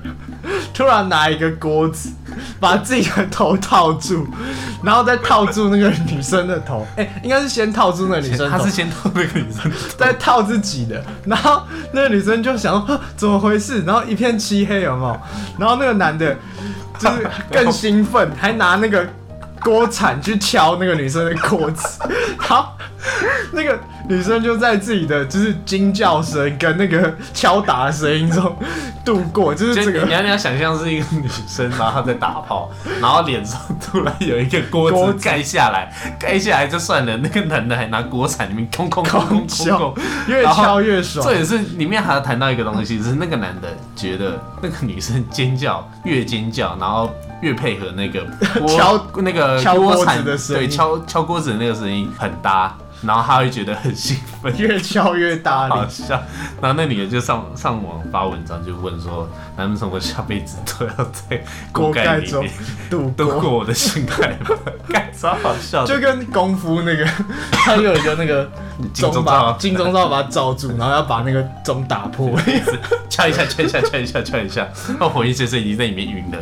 [0.73, 2.09] 突然拿一个锅子，
[2.59, 4.27] 把自己的头套住，
[4.83, 6.85] 然后再套住那个女生的头。
[6.97, 11.03] 哎、欸，应该是先套住那个女生，他是先套那个女生， 再套自己的。
[11.25, 11.61] 然后
[11.93, 13.83] 那个女生就想说，怎么回事？
[13.83, 15.19] 然后一片漆黑，有没有？
[15.57, 16.35] 然后那个男的
[16.97, 19.07] 就是更兴奋，还拿那个
[19.63, 21.99] 锅铲去敲那个女生的锅子。
[22.37, 22.77] 好，
[23.53, 23.79] 那个。
[24.11, 28.53] 女生就在自己的就是惊叫声跟那个敲打的声音中
[29.05, 30.01] 度过，就是这个。
[30.05, 32.69] 你要你要想象是一个女生，然后她在打炮，
[32.99, 39.93] 然后脸上突然有一个锅子盖下来，盖下来就算了，那个男的还拿锅铲里面空空空空敲，
[40.27, 41.25] 越敲越爽。
[41.25, 47.09] 这也是里面还要谈到一个东西，就是那个男的觉得那个女生尖叫越尖叫，然后
[47.41, 48.25] 越配合那个
[48.67, 52.75] 敲那个敲锅铲的声音，对，敲敲锅子的那个声音很搭。
[53.03, 56.21] 然后他会觉得很兴奋，越敲越大力，好笑。
[56.61, 62.51] 然后那女的就上上网发文章，就问说：“难不成我下辈子都要在锅盖里面
[62.89, 64.55] 度度过我的性爱吗？”
[64.89, 67.05] 盖超好笑，就跟功夫那个，
[67.51, 68.49] 他有一个那个
[68.93, 72.39] 钟把金钟罩把它罩住，然后要把那个钟打破，
[73.09, 74.67] 敲一下，敲一下，敲一下，敲一下。
[74.99, 76.37] 那火影先生已经在里面晕了，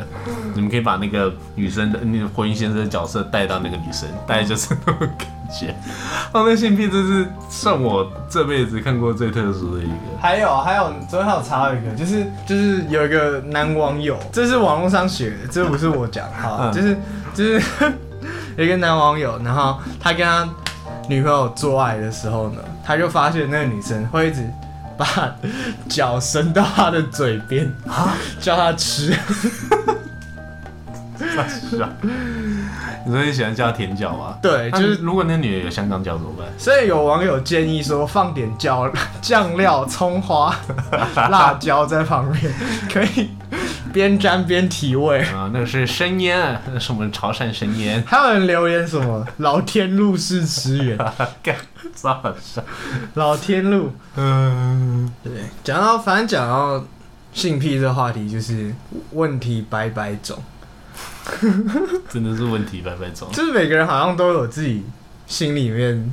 [0.53, 5.27] 你们可以把那个女生的那个火影先生的角色带到那个女生，大概就是那种感
[5.59, 5.75] 觉。
[6.49, 9.93] 那性癖真是算我这辈子看过最特殊的一个。
[10.19, 16.97] 还有还有，昨天还有查到一个，就是就是有一个男网友，这是网络上写的，这不是我讲，哈，就是
[17.35, 17.61] 就是
[18.57, 20.49] 有一个男网友，然后他跟他
[21.07, 24.43] 女朋友做爱的时候呢，他就发现那个女生会一直
[24.97, 25.05] 把
[25.87, 29.15] 脚伸到他的嘴边啊，叫他吃。
[31.69, 31.89] 是啊。
[33.09, 34.37] 你说你喜欢叫甜角吗？
[34.39, 36.47] 对，就是如果那女的有香港脚怎么办？
[36.59, 38.87] 所以有网友建议说，放点椒
[39.19, 40.55] 酱料、葱花、
[41.15, 42.53] 辣椒在旁边，
[42.93, 43.31] 可以
[43.91, 45.49] 边沾边提味啊。
[45.51, 48.01] 那个是生腌啊，那是我们潮汕生腌。
[48.05, 50.95] 还有人留言什么“老天路是驰援”，
[51.41, 51.55] 干
[51.95, 52.61] 啥好笑？
[53.15, 55.33] 老天路，嗯，对。
[55.63, 56.85] 讲到反正讲到
[57.33, 58.71] 性癖这个话题，就是
[59.13, 60.37] 问题百百种。
[62.09, 64.83] 真的是问题百百种，就是每个人好像都有自己
[65.27, 66.11] 心里面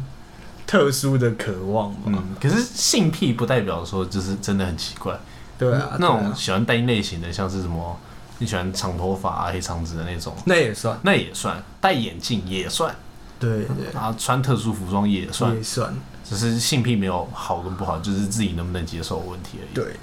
[0.67, 1.97] 特殊的渴望嘛。
[2.07, 5.19] 嗯，可是性癖不代表说就是真的很奇怪。
[5.59, 7.99] 对啊，那种喜欢单一类型的，像是什么
[8.39, 11.63] 你喜欢长头发啊、黑长直的那种，那也算，那也算。
[11.81, 12.95] 戴眼镜也算。
[13.39, 13.87] 对对。
[13.95, 15.95] 然后穿特殊服装也算，也算。
[16.23, 19.75] 只是性癖没有好跟不好，就是自己能不能接受的问题而已。
[19.75, 19.97] 对。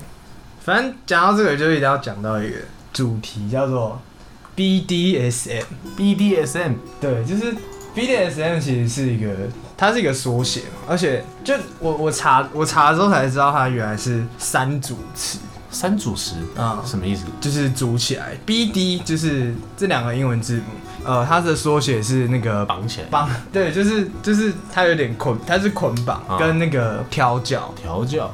[0.63, 2.55] 反正讲到这个，就一定要讲到一个
[2.91, 4.01] 主题，叫做。
[4.55, 7.55] BDSM，BDSM，对，就是
[7.95, 9.29] BDSM 其实是一个，
[9.75, 15.39] 它是一个缩写嘛，而且就我我查我查的时候才知道它原来是三组词，
[15.69, 16.35] 三组词？
[16.55, 17.25] 啊，什么意思？
[17.41, 20.63] 就是组起来，BD 就是这两个英文字母，
[21.03, 28.33] 呃，它的缩写是那个绑起来，绑，对，就是就是它有点捆，它是捆绑跟那个调教，调教。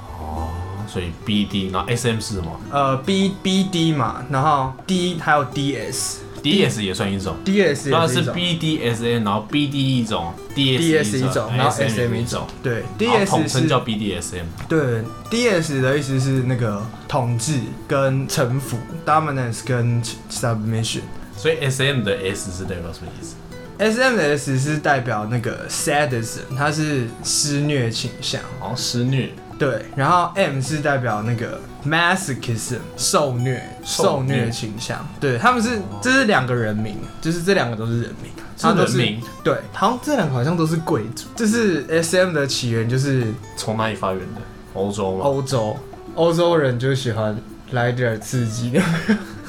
[0.92, 2.60] 所以 B D，然后 S M 是什么？
[2.72, 9.46] 呃，B B D 嘛，然后 D 还有 D S，D S 也算一种，D S 也是 B D S N，然后
[9.52, 15.80] B D 一种，D S 一种，然后 S M 一种，对，D S 统称叫 B D S M，对，D S
[15.82, 21.02] 的意思是那个统治跟臣服，Dominance 跟 Submission，
[21.38, 23.36] 所以 S M 的 S 是代表什么意思
[23.78, 29.30] ？S M 的 S 是代表那个 Sadism，它是施虐倾向，哦，施虐。
[29.60, 34.50] 对，然后 M 是代表那个 masochism 受虐受虐。
[34.50, 44.42] 倾向，对，他们是这是两个人名，就是这两个都是人名，他都是人名，对，好像这两个好像都是贵族，这是 SM 的起源，就是从哪里发源的？
[44.74, 45.26] 欧洲吗？
[45.26, 45.78] 欧洲，
[46.16, 47.38] 欧洲人就喜欢
[47.72, 48.72] 来点刺激。
[48.72, 48.82] 的，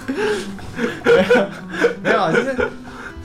[1.04, 1.46] 没有，
[2.02, 2.68] 没有，就是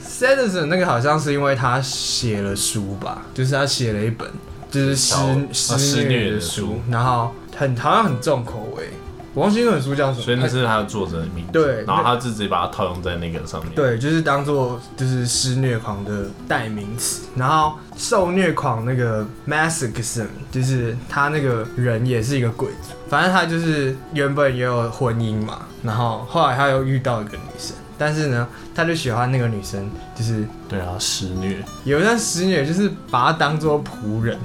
[0.00, 4.30] Sadism 那个好像是因为他写了书吧，就是他写了一本。
[4.76, 8.90] 就是施施虐的书，然后很好像很重口味。
[9.32, 11.52] 我忘记那本书叫什么，所以那是他的作者的名字。
[11.52, 13.74] 对，然后他自己把它套用在那个上面。
[13.74, 17.22] 对，就是当做就是施虐狂的代名词。
[17.34, 22.92] 然后受虐狂那个 masochism，就是他那个人也是一个鬼子。
[23.08, 27.74] 反正他就是原本也有婚姻嘛，然后后来他又遇到一个女生。
[27.98, 34.38] 但是呢，他就喜欢那个女生，就是对啊，施虐，有一段施虐，就是把他当做仆人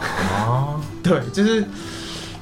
[0.00, 1.64] 啊， 对，就是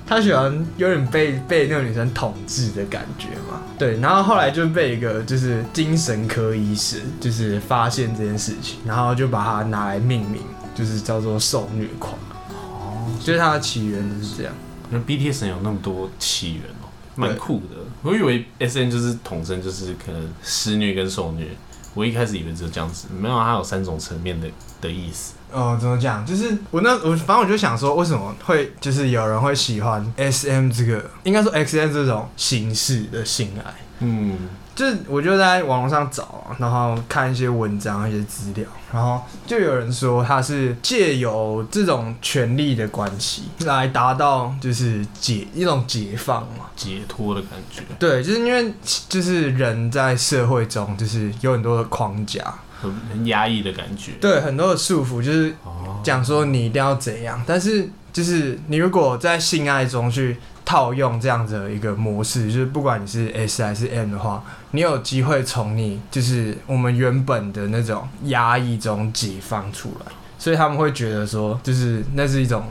[0.07, 10.43] 他喜欢有点被被那个女生统治的感觉嘛，对，然后后来就被一个就是精神科医师就是发现这件事情，然后就把它拿来命名，
[10.75, 12.15] 就是叫做受虐狂，
[12.51, 14.53] 哦，就是它的起源就是这样。
[14.91, 16.89] 那 BDSM 有那么多起源哦。
[17.17, 21.47] 蛮酷的，我以为 S N 就是统称，就是可能施虐跟受虐。
[21.95, 24.49] 我一开始以为只有这样子，没有，它有三种层面的
[24.81, 25.35] 的意思。
[25.55, 26.27] 哦，怎么讲？
[26.27, 33.75] 就是我那我反正我就想说，为什么会就是有人会喜欢 S M 这个，应该说 X M 这种形式的性爱？
[34.01, 34.37] 嗯。
[34.75, 47.83] 就是我就在网络上找啊，然后看一些文章、一些资料，然后就有人说他是借由这种权力的关系来达到就是解一种解放嘛，解脱的感觉。
[48.01, 48.75] 对，就是因为
[49.09, 52.43] 就是人在社会中就是有很多的框架，
[52.85, 54.13] 很很压抑的感觉。
[54.21, 55.55] 对，很多的束缚，就是
[56.03, 60.37] 讲说你一定要怎样，但是就是你如果在性爱中去。
[60.67, 70.07] 套用这样子的一个模式，就是不管你是 S 还是 M 的话，你有机会从你就是我们原本的那种压抑中解放出来，
[70.39, 72.65] 所以他们会觉得说，就是那是一种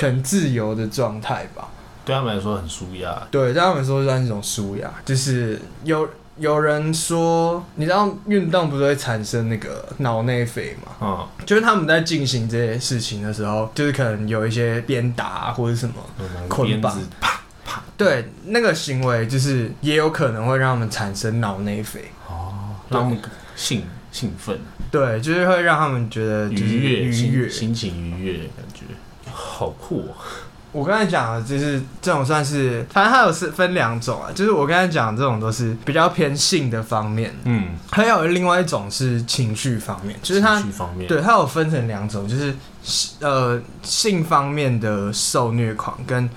[0.00, 1.68] 很自由的状态吧。
[2.04, 3.16] 对他们来说很舒压。
[3.30, 6.08] 对，对他们来说算是一种舒压，就是有。
[6.38, 10.92] 有人说，你知道运动不是会产生那个脑内啡吗？
[11.00, 15.94] 嗯，就是他们在进行这些事情的时候，就是可能有一些鞭打或者什么
[16.48, 22.04] 捆绑，啪啪，对，那个行为就是也有可能会让他们产生脑内啡。
[22.28, 22.54] 哦，
[22.88, 23.18] 让他们
[23.56, 24.58] 兴兴奋，
[24.90, 28.84] 对，就是会让他们觉得就是愉悦，愉悦，心情愉悦的感觉，
[29.32, 30.14] 好酷哦。
[30.70, 42.54] 我刚才讲的就是这种算是，反正它有是分两种啊，就是我刚才讲的这种都是比较偏性的方面，嗯，还有另外一种是情绪方面，就是它情绪方面，对，它有分成两种，就是
[43.20, 46.28] 呃性方面的受虐狂跟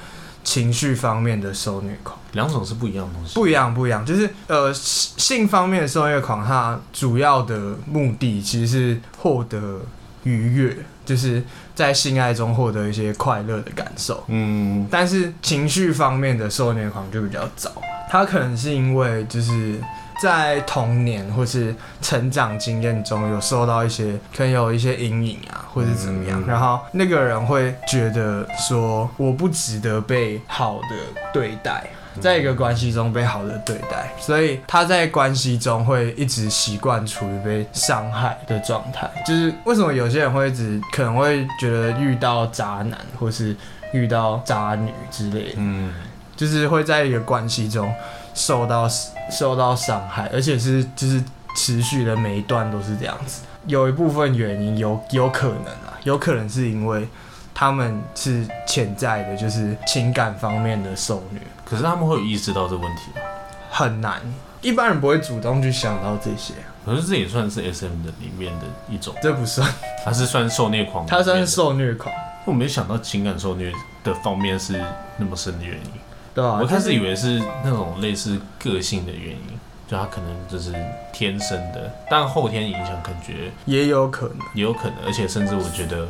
[0.44, 9.82] 情绪方面的受虐狂，两种是不一样的东西，不一样不一样，就是呃性方面的受虐狂，它主要的目的其实是获得
[10.24, 11.44] 愉悦，就是。
[11.74, 17.72] 在性爱中获得一些快乐的感受，嗯，但是情绪方面的受虐狂就比较早，
[18.08, 19.80] 他可能是因为就是
[20.22, 30.96] 在童年或是成长经验中有受到一些，可能有一些阴影啊，或是怎么样，然后那个人会觉得说我不值得被好的
[31.34, 31.84] 对待。
[32.22, 39.10] 在一个关系中被好的对待，所以他在关系中会一直习惯处于被伤害的状态。
[39.26, 43.56] 就是为什么有些人会一直可能会觉得遇到渣男或是
[43.92, 45.94] 遇到渣女之类的，嗯，
[46.36, 47.94] 就是会在一个关系中
[48.34, 48.88] 受到
[49.30, 51.22] 受到伤害，而且是就是
[51.56, 53.42] 持续的每一段都是这样子。
[53.68, 57.08] 有一部分原因有有可能啊，有可能是因为
[57.54, 61.40] 他们是潜在的，就是情感方面的受虐。
[61.72, 63.22] 可是他们会有意识到这个问题吗？
[63.70, 64.22] 很难，
[64.62, 66.54] 一般人不会主动去想到这些。
[66.86, 69.66] 可是这也算是 SM 的里面的一种，这不算，
[70.04, 72.14] 他是算受虐狂，他算是受虐狂。
[72.44, 73.72] 我没想到情感受虐
[74.04, 74.84] 的方面是
[75.16, 75.92] 那么深的原因。
[76.34, 80.76] 对啊，我开始以为是那种类似个性的原因，就他可能就是
[81.14, 86.06] 天生的，但后天影响感觉也有可能，也有可能，而且甚至我觉得。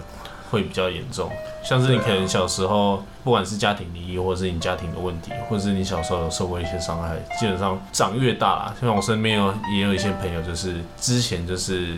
[0.52, 1.32] 会比较严重，
[1.64, 11.96] 像是你可能小时候，不管是家庭离异，或者是你家庭的问题，或者是你小时候有受过一些伤害，基本上长越大啦，像我身边有也有一些朋友，就是之前就是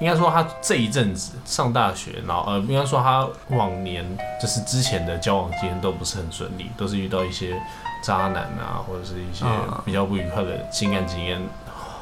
[0.00, 4.06] 应该说他这一阵子上大学，然后呃应该说他往年
[4.40, 7.60] 就是之前的交往经验都不是很顺利，都是遇到一些
[8.04, 9.44] 渣男啊，或者是一些
[9.84, 11.42] 比较不愉快的情感经验。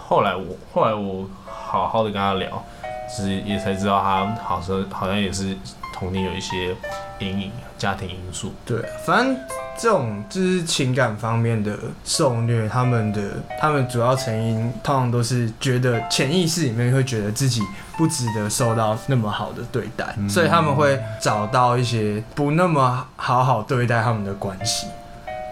[0.07, 2.63] 后来我后来我好好的跟他聊，
[3.09, 5.57] 其实也才知道他好像好像也是。
[5.95, 6.75] 童年有一些
[7.21, 8.53] 阴阴影、家庭因素。
[8.67, 9.37] 对，反正
[9.79, 13.23] 这种就是情感方面的受虐，他们的
[13.61, 17.63] 他们主要成因通常都是觉得潜意识里面会觉得自己
[17.97, 24.89] 不值得受到那么好的对待，嗯、所以他们会找到一些不那么好好对待他们的关系，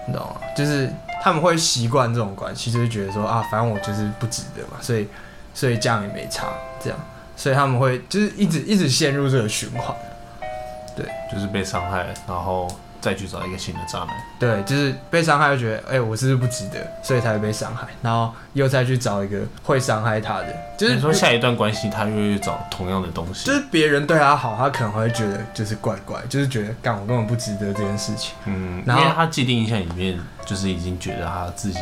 [0.08, 0.34] 你懂吗？
[0.56, 5.06] 就是他们会习惯这种关系，就是觉得说啊，反正我就是不值得嘛，所以
[5.54, 6.48] 所以这样也没差，
[6.82, 6.98] 这样。
[7.34, 9.96] 所以他们会就是一直一直陷入这个循环，
[10.96, 12.68] 对，就是被伤害，然后
[13.00, 14.08] 再去找一个新的渣男。
[14.38, 20.54] 对，就是被伤害就觉得，哎、欸，我是不是不值得，所以才会被伤害，然后又再去找一个会伤害他的。
[20.76, 23.46] 就是说下一段关系，他又会找同样的东西。
[23.46, 28.34] 就是别人对他好，他可能会觉得就是怪怪，就是觉得干我根本不值得这件事情。
[28.44, 31.80] 嗯，然后因为他既定印象里面，就是已经觉得他自己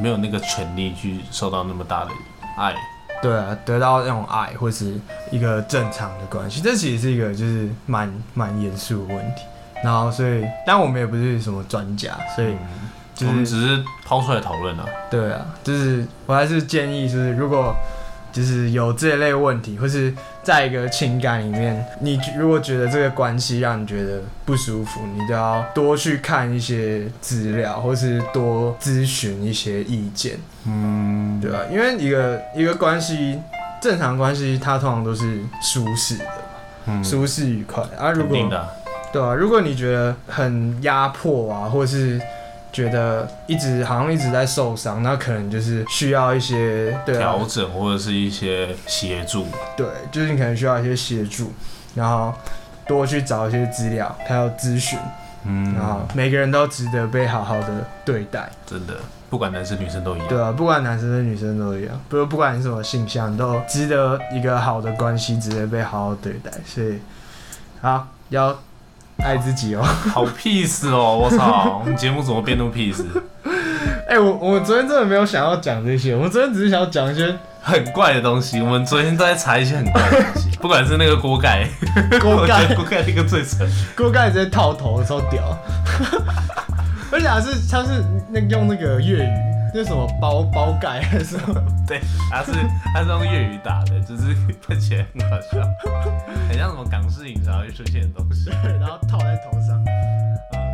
[0.00, 2.10] 没有那个权利去受到那么大的
[2.58, 2.74] 爱。
[3.22, 4.94] 对啊，得到那种爱或是
[5.30, 9.42] 一个正常的关系，这其实是一个就是蛮蛮严肃的问题。
[9.84, 12.54] 然后所以，但我们也不是什么专家，所以
[13.14, 14.86] 就是、我们只是抛出来讨论啊。
[15.10, 17.74] 对啊，就是我还是建议，就是如果。
[18.32, 20.14] 就是有这一类问题，或是
[20.46, 31.58] 在一个情感里面，你如果觉得这个关系让你觉得不舒服，你就要多去看一些资料，或是多咨询一些意见，嗯，对吧？
[31.68, 33.40] 因为一个一个关系，
[33.82, 36.24] 正常关系，它通常都是舒适的，
[36.86, 38.12] 嗯，舒适愉快啊。
[38.12, 38.38] 如果
[39.12, 42.20] 对啊，如果你觉得很压迫啊，或是。
[42.76, 49.46] 觉得一直好像一直在受伤，那可能就是需要一些调整或者是一些协助。
[49.74, 51.50] 对，就是你可能需要一些协助，
[51.94, 52.34] 然后
[52.86, 54.98] 多去找一些资料，还有咨询。
[55.44, 58.50] 嗯，然后每个人都值得被好好的对待。
[58.66, 58.92] 真的，
[59.30, 60.28] 不管男生女生都一样。
[60.28, 66.50] 对啊，不管男生跟女生都一样，不不管你什么性向，都值得一个好的关系，值得被好好对待。
[66.66, 66.98] 所以，
[67.80, 68.54] 好要。
[69.18, 71.16] 爱自己哦， 好 peace 哦！
[71.16, 73.04] 我操， 我们节目怎么变那么 peace？
[74.08, 78.60] 哎、欸，我我昨天真的没有想要讲这些，我们昨天只是想要讲一些很怪的东西。
[78.60, 81.68] 我们昨天都在查一些很怪的东西， 不管是那个锅盖，
[82.20, 85.58] 锅盖，锅盖那个最蠢，锅盖直接套头，超屌！
[87.12, 89.28] 而且还是他是那用那个粤语。
[89.74, 91.62] 那什么包包盖还是什么？
[91.86, 92.00] 对，
[92.30, 92.52] 他是
[92.94, 94.34] 他是用粤语打的，就是
[94.66, 95.58] 看起来很好笑，
[96.48, 98.48] 很像什么港式影茶会出现的东西，
[98.80, 99.84] 然后套在头上。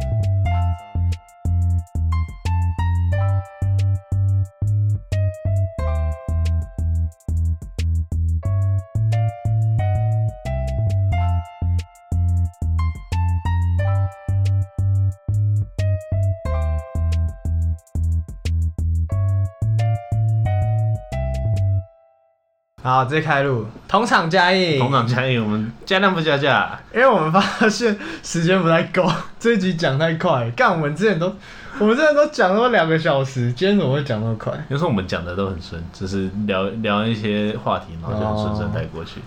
[22.83, 29.09] 好，直接开录，同场加映，同场加映，我们加量不加价，因为我们发现时间不太够，
[29.39, 31.33] 这一集讲太快，干我们之前都，
[31.79, 34.53] 我们之前都讲了两个小时，今天怎么会讲那么快？
[34.69, 39.21] 有时候我们讲的都很顺，只是聊聊一些话题，然后就很顺顺带过去。
[39.21, 39.23] 哦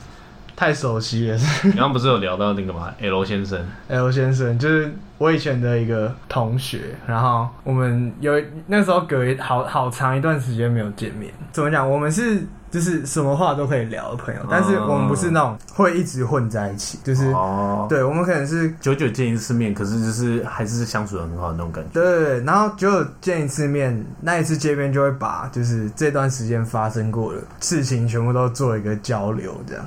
[0.56, 8.32] 太熟悉了， 你刚刚不是有聊到那个吗？L 先生，L 先生就是我以前的一个同学，然后我们有
[8.68, 11.32] 那时候隔一好好长一段时间没有见面。
[11.52, 11.90] 怎么讲？
[11.90, 12.42] 我们是
[12.72, 21.90] 就是什么话都可以聊的朋友，但是我们不是那种会一直混在一起，就是哦，对，我们可能是久久见一次面，可是就是还是相处的很好的那种感觉。
[21.94, 29.86] 对对对，然后久久见一次面，那一次见面就会把就是这段时间发生过的事情全部都做一个交流，这样。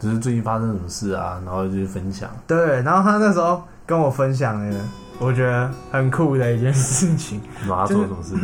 [0.00, 2.28] 只是最近发生什么事啊，然后就去分享。
[2.46, 4.80] 对，然后他那时候跟我分享了，
[5.18, 7.40] 我觉得很酷的一件事情。
[7.68, 8.34] 他做什么事？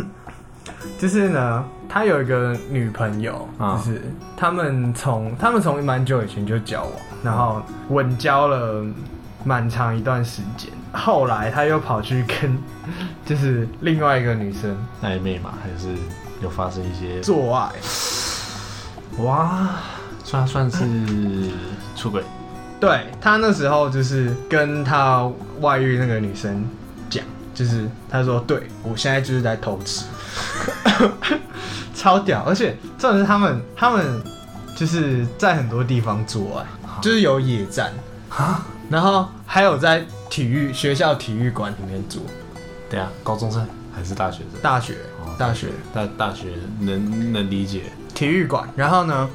[0.98, 4.02] 就是呢，他有一个女朋友，就是
[4.36, 6.92] 他们从他们从蛮久以前就交往，
[7.22, 8.84] 然后稳交了
[9.42, 10.70] 蛮长一段时间。
[10.92, 12.58] 后来他又跑去跟
[13.24, 15.94] 就是另外一个女生暧昧嘛，还是
[16.42, 17.70] 有发生一些做爱？
[19.22, 19.68] 哇！
[20.26, 20.84] 算算是
[21.94, 22.20] 出轨，
[22.80, 26.68] 对，他那时候就是跟他外遇那个女生
[27.08, 27.24] 讲，
[27.54, 30.04] 就是他说，对，我现在就是在偷吃，
[31.94, 34.20] 超屌，而且重点是他们他们
[34.74, 36.66] 就是在很多地方做爱，
[37.00, 37.92] 就是有野战。
[38.28, 42.20] 啊，然后还有在体育学校体育馆里面做，
[42.90, 43.64] 对啊，高中生
[43.94, 44.60] 还是大学生？
[44.60, 44.96] 大学，
[45.38, 46.48] 大学，大大学
[46.80, 47.84] 能能理解。
[48.12, 49.30] 体育馆，然后呢？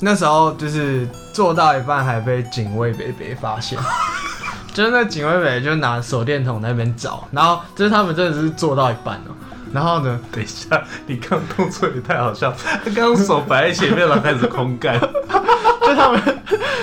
[0.00, 3.78] 那时候就是做到一半，还被警卫伯伯发现，
[4.74, 9.34] 就是那警卫伯伯就拿手电筒在那边找，然后就是他们真的是做到一半了，
[9.72, 12.52] 然后呢，等一下，你刚动作也太好笑，
[12.84, 16.20] 他刚刚手摆在前面了，开始空干，就他们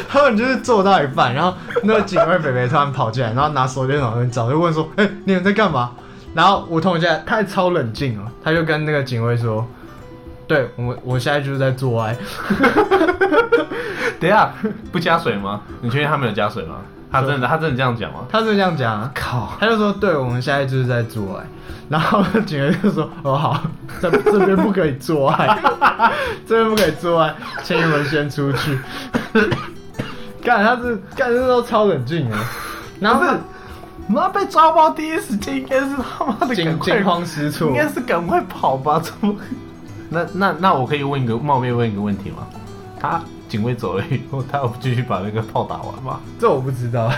[0.10, 1.54] 他们就是做到一半，然后
[1.84, 5.92] 那个警卫北北突然跑进来，然后拿手电筒在找，就问说：“哎、欸，你们在干嘛？”
[6.34, 9.68] 然后我同学他还超冷静哦，他就跟那个警卫说
[10.54, 12.16] ：“对我们，我现在就是在做爱。
[14.20, 14.54] ”等一下
[14.92, 15.62] 不加水吗？
[15.82, 16.76] 你确定他没有加水吗？
[17.12, 18.20] 他真的他真的这样讲吗？
[18.30, 19.12] 他真的这样讲啊！
[19.16, 21.46] 靠，他就说：“对我们现在就是在做爱。”
[21.90, 23.62] 然后 警员就说：“哦好，
[24.02, 25.60] 这这边不可以做爱，
[26.48, 27.34] 这边不可以做爱，
[27.64, 28.80] 请你们先出去。”
[30.42, 32.38] 干他是干这都超冷静的，
[33.00, 33.32] 然后是。
[34.06, 39.00] 妈被抓包第一时间应该是他妈的惊惊慌失措，应该是赶快跑吧？
[39.00, 39.34] 怎么？
[40.14, 42.48] 那那那我可以问一个冒昧问一个问题吗？
[43.00, 46.20] 他警卫走了以后，他要继续把那个炮打完吗？
[46.40, 47.12] 这我不知道。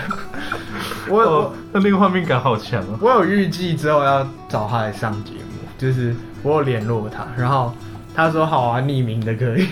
[1.08, 2.98] 我有那那个画面感好强啊！
[3.00, 7.72] 我有预计之后要找他来上节目，就是我有联络他，然后
[8.14, 9.68] 他说好啊，匿名的可以。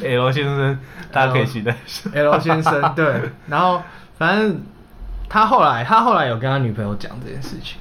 [0.02, 0.78] L 先生，
[1.12, 2.08] 大家可以期待一下。
[2.14, 3.82] L 先生，对，然后
[4.16, 4.60] 反正。
[5.26, 7.78] 他后来，他后来有跟他女朋友讲这件事情。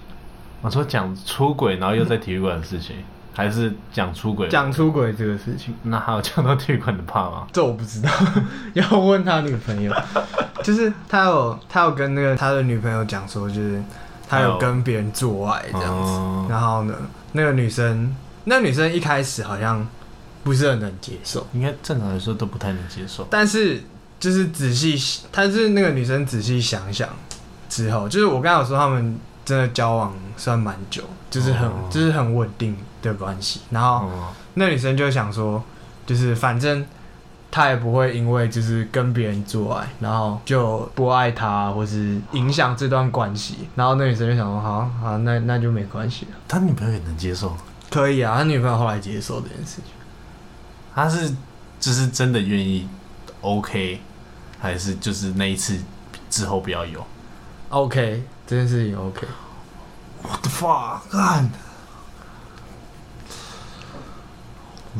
[0.61, 3.03] 我说讲出轨，然后又在体育馆的事情，嗯、
[3.33, 4.47] 还是讲出轨？
[4.47, 5.73] 讲出轨这个事情。
[5.83, 7.47] 那还有讲到退款的怕吗？
[7.51, 8.09] 这我不知道，
[8.73, 9.93] 要问他女朋友。
[10.63, 13.83] 就是他有，他有跟那个他的女朋友讲说，就是
[14.29, 16.11] 他有跟别人做爱这样子。
[16.13, 16.95] 嗯、然后呢，
[17.33, 18.15] 那个女生，
[18.45, 19.85] 那个女生一开始好像
[20.43, 23.27] 不是很能接受，应该正常来说都不太能接受。
[23.29, 23.83] 但是
[24.19, 27.09] 就是仔细，她是那个女生仔细想想。
[27.69, 31.91] 之后就是我刚才有说他们真的交往算蛮久，就是很、oh.
[31.91, 32.77] 就是很稳定
[33.11, 33.61] 的关系。
[33.69, 34.09] 然后
[34.53, 35.63] 那女生就想说，
[36.05, 36.85] 就是反正
[37.51, 43.67] 他也不会因为就是跟别人做爱，然后就不爱他，或是影响这段关系。
[43.75, 46.31] 然后那女生就想说，好好，那那就没关系了。
[46.47, 47.55] 他女朋友也能接受？
[47.91, 49.93] 可以啊，他女朋友后来接受这件事情。
[50.95, 51.35] 他是
[51.79, 52.87] 就是真的愿意
[53.41, 53.99] OK，
[54.59, 55.79] 还是就是那一次
[56.29, 57.03] 之后不要有
[57.69, 59.27] ？OK，这件事情 OK。
[60.21, 60.99] What the fuck？
[61.11, 61.51] 干，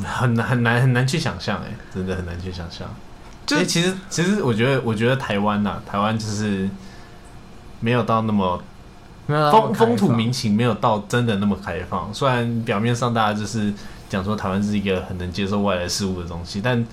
[0.02, 2.88] 很难很难很难去想象哎，真的很难去想象。
[3.46, 6.70] 就、欸、其实其实我觉得我觉得台湾呐、啊，台湾就是
[7.80, 8.62] 没有到那么
[9.28, 12.14] 风风土民情没有到真的那么开放。
[12.14, 13.74] 虽然表面上大家就是
[14.10, 16.86] 讲说台湾是一个很能接受外来事物的东西，但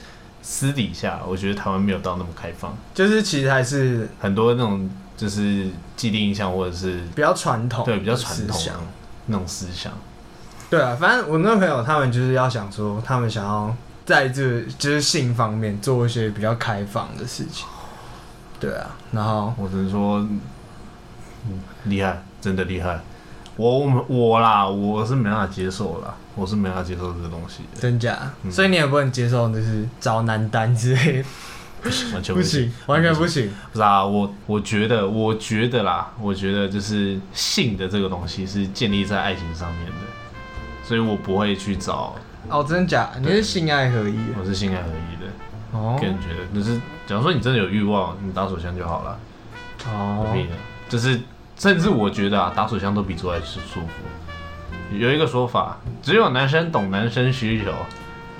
[0.42, 2.76] 私底下我觉得台湾没有到那么开放。
[2.94, 4.90] 就是其实还是很多那种。
[5.20, 8.58] 就是既定印象，或者是比较传统，对，比较传统
[9.26, 9.92] 那种思想。
[10.70, 13.74] 对啊，反正我那个朋友他们就是要想说，他们想要
[14.06, 17.66] 在这就是性方面做一些比较开放的事情。
[18.60, 20.24] 对啊，然后我只能说，
[21.84, 23.00] 厉害，真的厉害。
[23.56, 27.64] 我我我啦，我是没办法接受啦，我是没办法接受这个东西。
[27.78, 28.16] 真假？
[28.44, 31.24] 嗯、所以你也不能接受，就是找男单之类的。
[31.82, 33.50] 不行，完全不行，完全不行。
[33.72, 39.92] 不是啊，我我觉得，我觉得啦，我觉得就是性的这个东西是建立在爱情上面的，
[40.90, 42.16] 所以我不会去找。
[42.48, 43.10] 哦，真的假？
[43.20, 44.18] 你是性爱合一？
[44.36, 45.30] 我是性爱合一的。
[45.70, 46.76] 哦，个人觉得，就是
[47.06, 49.16] 假如说你真的有欲望，你打手枪就好了。
[49.86, 50.56] 哦，何必呢？
[50.88, 51.20] 就是
[51.56, 54.92] 甚至我觉得啊，打手枪都比做爱是舒服。
[54.92, 57.72] 有一个说法，只有男生懂男生需求。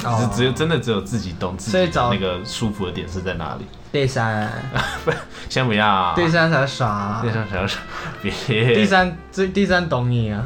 [0.00, 3.66] 只只有真的只有自己懂自己那个舒服的点是在哪里。
[3.92, 4.50] 第三，
[5.48, 5.86] 先不要。
[5.86, 7.20] 啊第三才耍。
[7.22, 7.80] 第三才耍。
[8.20, 8.74] 别。
[8.74, 10.44] 第三最第三懂你啊。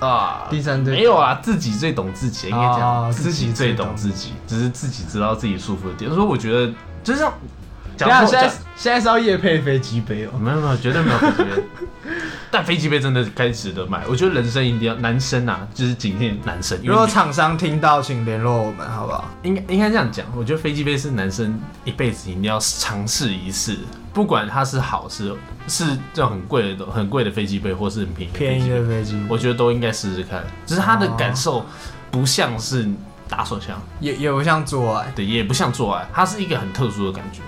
[0.00, 0.46] 啊。
[0.50, 0.94] 第三对。
[0.94, 6.10] 没有啊，自己最懂自己，应该讲自己最懂自己，只是自己知道自己舒服的点。
[6.12, 6.72] 所以我觉得，
[7.02, 7.32] 就像。
[7.98, 10.38] 现在现在是要夜配飞机杯哦？
[10.38, 11.64] 没有没有，绝对没有飞机杯。
[12.50, 14.06] 但飞机杯真的该值得买。
[14.08, 16.78] 我觉得人生一定要男生啊，就是仅限男生。
[16.84, 19.24] 如果厂商听到，请联络我们，好不好？
[19.42, 20.26] 应该应该这样讲。
[20.36, 23.76] 我觉得飞机杯是男生一辈子一定要尝试一次，
[24.12, 25.34] 不管它是好是
[25.66, 25.84] 是
[26.14, 30.42] 这种很贵的很贵的飞机杯，或是很便宜便宜的飞机，我觉得都应该试试看。
[30.66, 31.64] 只是它的感受
[32.10, 32.88] 不像是
[33.28, 37.40] 打手枪，也也不像做爱，对，也不像做爱，它是一个很特殊的感觉。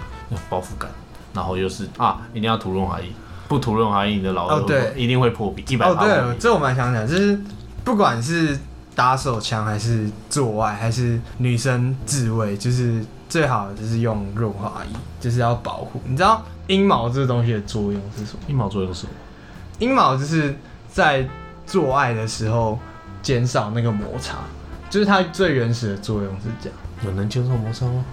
[0.49, 0.89] 包覆感，
[1.35, 3.07] 然后又是啊，一定要涂润滑液，
[3.51, 5.65] 不涂润滑液，你的老二哦对，一定会破皮。
[5.75, 7.37] 一百哦对，这我蛮想讲，就是
[7.83, 8.57] 不管是
[8.95, 16.01] 打手枪还是做爱，还是女生自慰，就是最好就是用润滑液，就是要保护。
[16.07, 18.39] 你知道阴毛这个东西的作用是什么？
[18.47, 19.13] 阴毛作用是什么？
[19.81, 20.57] 阴毛就是
[20.89, 21.29] 在
[21.67, 22.79] 做爱的时候
[23.21, 24.37] 减少那个摩擦，
[24.89, 26.79] 就是它最原始的作用是这样。
[27.05, 28.05] 有能接受摩擦吗？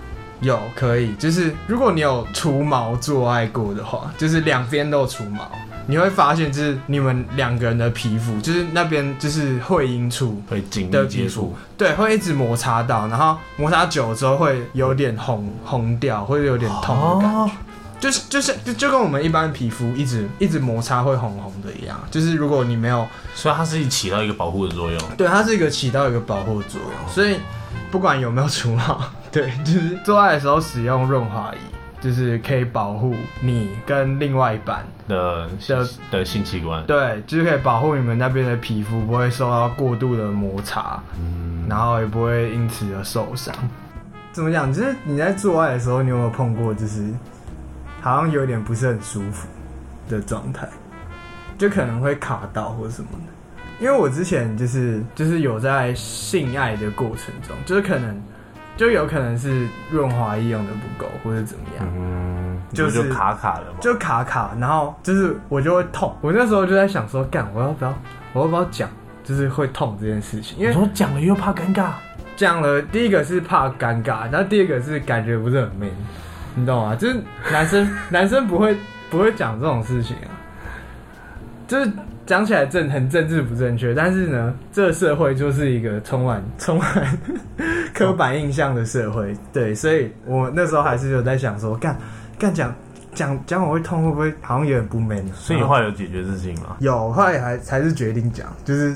[0.42, 5.50] 有可以，就是如果你有除毛做爱过的话，就是两边都有除毛，
[5.88, 17.52] 你会发现，就是你们两个人的皮肤，就是那边就是会阴处会紧的密接触，对，会一直摩擦到，然后摩擦久了之后会有点红红掉，会有点痛的感觉，哦、
[18.00, 27.38] 就是就是就就跟我们一般皮肤一直一直摩擦会红红的一样，就是如果你没有，所以它是起到一个保护的作用，对，它是一个起到一个保护作用，所以
[27.90, 29.02] 不管有没有除毛，
[29.40, 31.58] 对，就是做爱的时候使用润滑液。
[32.00, 43.52] 就是可以保护你跟另外一半的的的性器官，对，就是可以保护你们那边的皮肤不会受到过度的摩擦，嗯，然后也不会因此而受伤。
[44.32, 44.72] 怎么讲？
[44.72, 47.12] 就是你在做爱的时候，你有没有碰过，就是
[48.00, 49.48] 好像有点不是很舒服
[50.08, 50.70] 的状态，
[51.58, 53.84] 就可能会卡到或什么的。
[53.84, 58.16] 因为我之前就是就是有在性爱的过程中，就是可能。
[58.78, 66.16] 就有可能是润滑液用的不够，或者怎么样，嗯，就是就卡卡的嘛，就卡卡，然后就是我就会痛。
[66.22, 67.94] 我那时候就在想说，干，我要不要，
[68.34, 68.88] 我要不要讲，
[69.24, 70.58] 就是会痛这件事情？
[70.60, 71.90] 因为说讲了又怕尴尬，
[72.36, 75.90] 讲了第一个是怕尴尬，然后第二个是感觉不是很 man，
[76.54, 76.96] 你懂吗？
[76.96, 77.20] 就是
[77.52, 78.78] 男生 男生不会
[79.10, 80.30] 不会讲这种事情啊，
[81.68, 81.92] 就是。
[82.28, 87.18] 讲起来正很政治不正确，但是呢，这个社会就是一个充满充满
[87.94, 91.98] 刻板印象的社会，对，所以我那时候还是有在想说，干
[92.38, 92.76] 干讲
[93.16, 95.26] 讲讲我会痛会不会好像有点不 man？
[95.34, 96.76] 所以你后来有解决事情吗？
[96.80, 98.94] 有，后来还才是决定讲，就是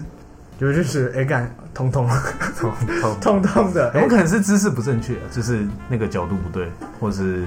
[0.60, 2.06] 就就是哎干痛痛
[2.58, 2.70] 痛
[3.02, 6.70] 痛痛痛的，有可能是姿势不正确，就是那个角度不对，
[7.00, 7.46] 或是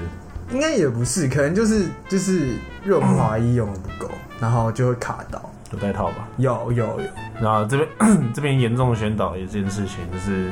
[0.51, 5.47] 应该也不是，可能就是就是润滑液用的不够，然后就会卡到。
[5.71, 6.27] 有带套吧？
[6.37, 7.09] 有有有。
[7.41, 7.89] 然后这边
[8.33, 10.51] 这边严重的宣导一件事情，就是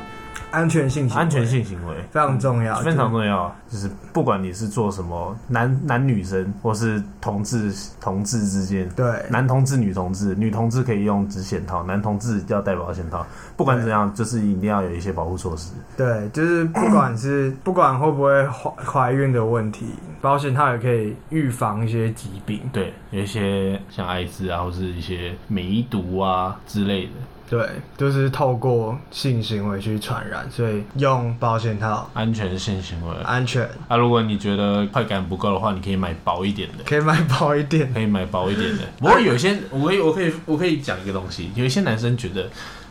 [0.51, 3.53] 安全性行为，安全性行为非常重要，非常重要。
[3.69, 13.25] 就是不管你是做什么，男男女生或是同志同志之间，对，男同志女同志，女同志可以用指险套，男同志要戴保险套。
[13.57, 15.71] 不管怎样，就是一定要有一些保护措施。
[15.97, 19.87] 对，就是不管是 不管会不会怀怀孕的问题。
[20.21, 27.11] 保险套也可以预防一些疾病，对，有一些像艾滋啊，或是一些梅毒啊之类的，
[27.53, 33.69] 对，就是透过性行为去传染，所以用保险套，安全性行为，安全。
[33.87, 38.83] 啊，如果你觉得快感不够的话，你可以买薄一点的，可以买薄一点，可以买薄一点的。
[38.97, 42.49] 不过有些，我可以，我可以，我可以讲一个东西，有一些男生觉得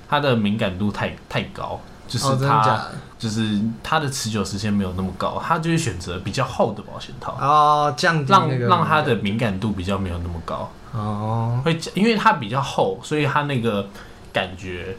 [0.09, 1.81] 他的敏感度太太高。
[2.09, 2.89] 就是他，
[3.19, 13.89] 就是他的持久时间没有那么高，他就会选择比较厚的保险套哦，降低让让他的敏感度比较没有那么高哦，会因为它比较厚，所以它那个
[14.33, 14.97] 感觉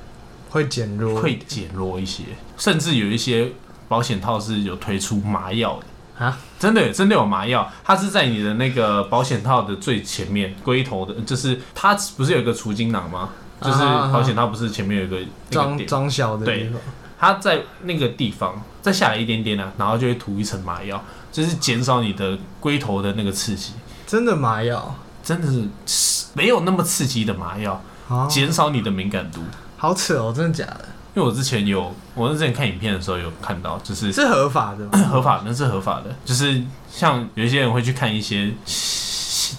[0.49, 2.23] 会减弱，会减弱一些，
[2.57, 3.51] 甚至有一些
[3.87, 13.29] 保险套是有推出麻药的啊，真的真的有麻药，它是在你的那个保险套的最前面龟头的，就是它不是有一个除精囊吗？
[13.61, 15.17] 就是保险套不是前面有一个
[15.49, 16.79] 装装小的地方。
[17.17, 23.71] 它在那个地方再下来一点点呢、啊，然后就会涂一层麻药，就是减少你的龟头的那个刺激。
[24.05, 25.47] 真的麻药，真的
[25.85, 27.81] 是没有那么刺激的麻药，
[28.29, 29.41] 减、哦、少你的敏感度。
[29.77, 30.85] 好扯哦，真的假的？
[31.15, 36.15] 因为我之前有，我之前看影片的时候有看到，就是是合法的， 合法，那是合法的。
[36.25, 38.51] 就是像有一些人会去看一些。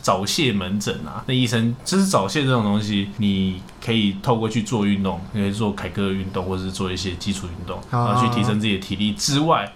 [0.03, 9.73] 早泄门诊啊，那医生就是早泄这种东西，你可以透过去做运动，可以做凯格尔运动，或者是做一些基础运动，然后去提升自己的体力之外，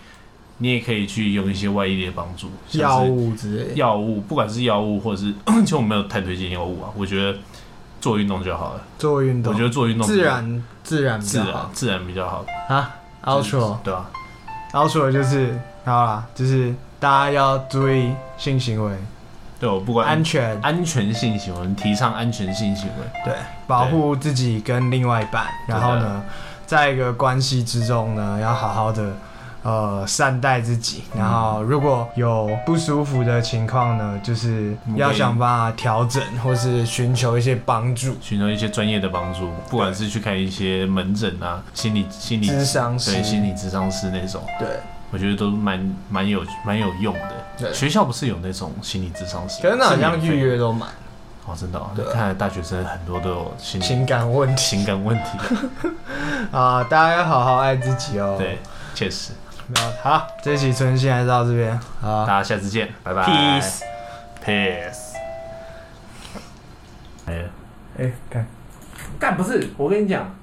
[0.59, 5.33] 你也可以去用一些外力的帮助，药物之类，药物，不管是药物或者是，
[5.65, 7.39] 其实我没有太推荐药物啊，我觉得
[8.01, 12.45] 做运动就好了，做运动，我觉得做运动自然自然自然自然比较好。
[12.69, 12.95] 啊
[13.25, 13.77] ，outro。
[13.83, 14.07] 对啊
[14.73, 18.93] ，outro 就是好啦，就是大家要注意性行为。
[19.61, 20.57] 对，我不管安全。
[20.63, 23.35] 安全性行为，提倡安全性行为，对，
[23.67, 26.23] 保护自己跟另外一半，然后呢，
[26.65, 29.17] 在一个关系之中呢，要好好的
[29.63, 44.69] 呃善待自己，然后如果有不舒服的情况呢，就是要想办法调整，或是寻求一些帮助，寻求一些专业的帮助，不管是去看一些门诊啊，心理心理咨商师，对，心理咨商师那种，对。
[45.11, 47.31] 我觉得都蛮蛮有蛮有用的。
[47.57, 49.63] 对，学校不是有那种心理咨商师？
[49.63, 50.91] 可是那好像预约都满。
[51.47, 51.89] 哦，真的哦。
[51.97, 54.63] 对，看来大学生很多都有心情感问题。
[54.63, 55.25] 情感问题。
[56.53, 58.37] 啊，大家要好好爱自己哦。
[58.39, 58.59] 对，
[58.95, 59.33] 确实。
[60.03, 61.79] 好，这一期存心还是到这边。
[62.01, 63.23] 好，大家下次见，拜拜。
[63.25, 63.83] Peace。
[64.45, 65.15] Peace。
[67.27, 67.45] 哎，
[67.99, 68.47] 哎，干，
[69.19, 70.38] 干不是，我跟你讲。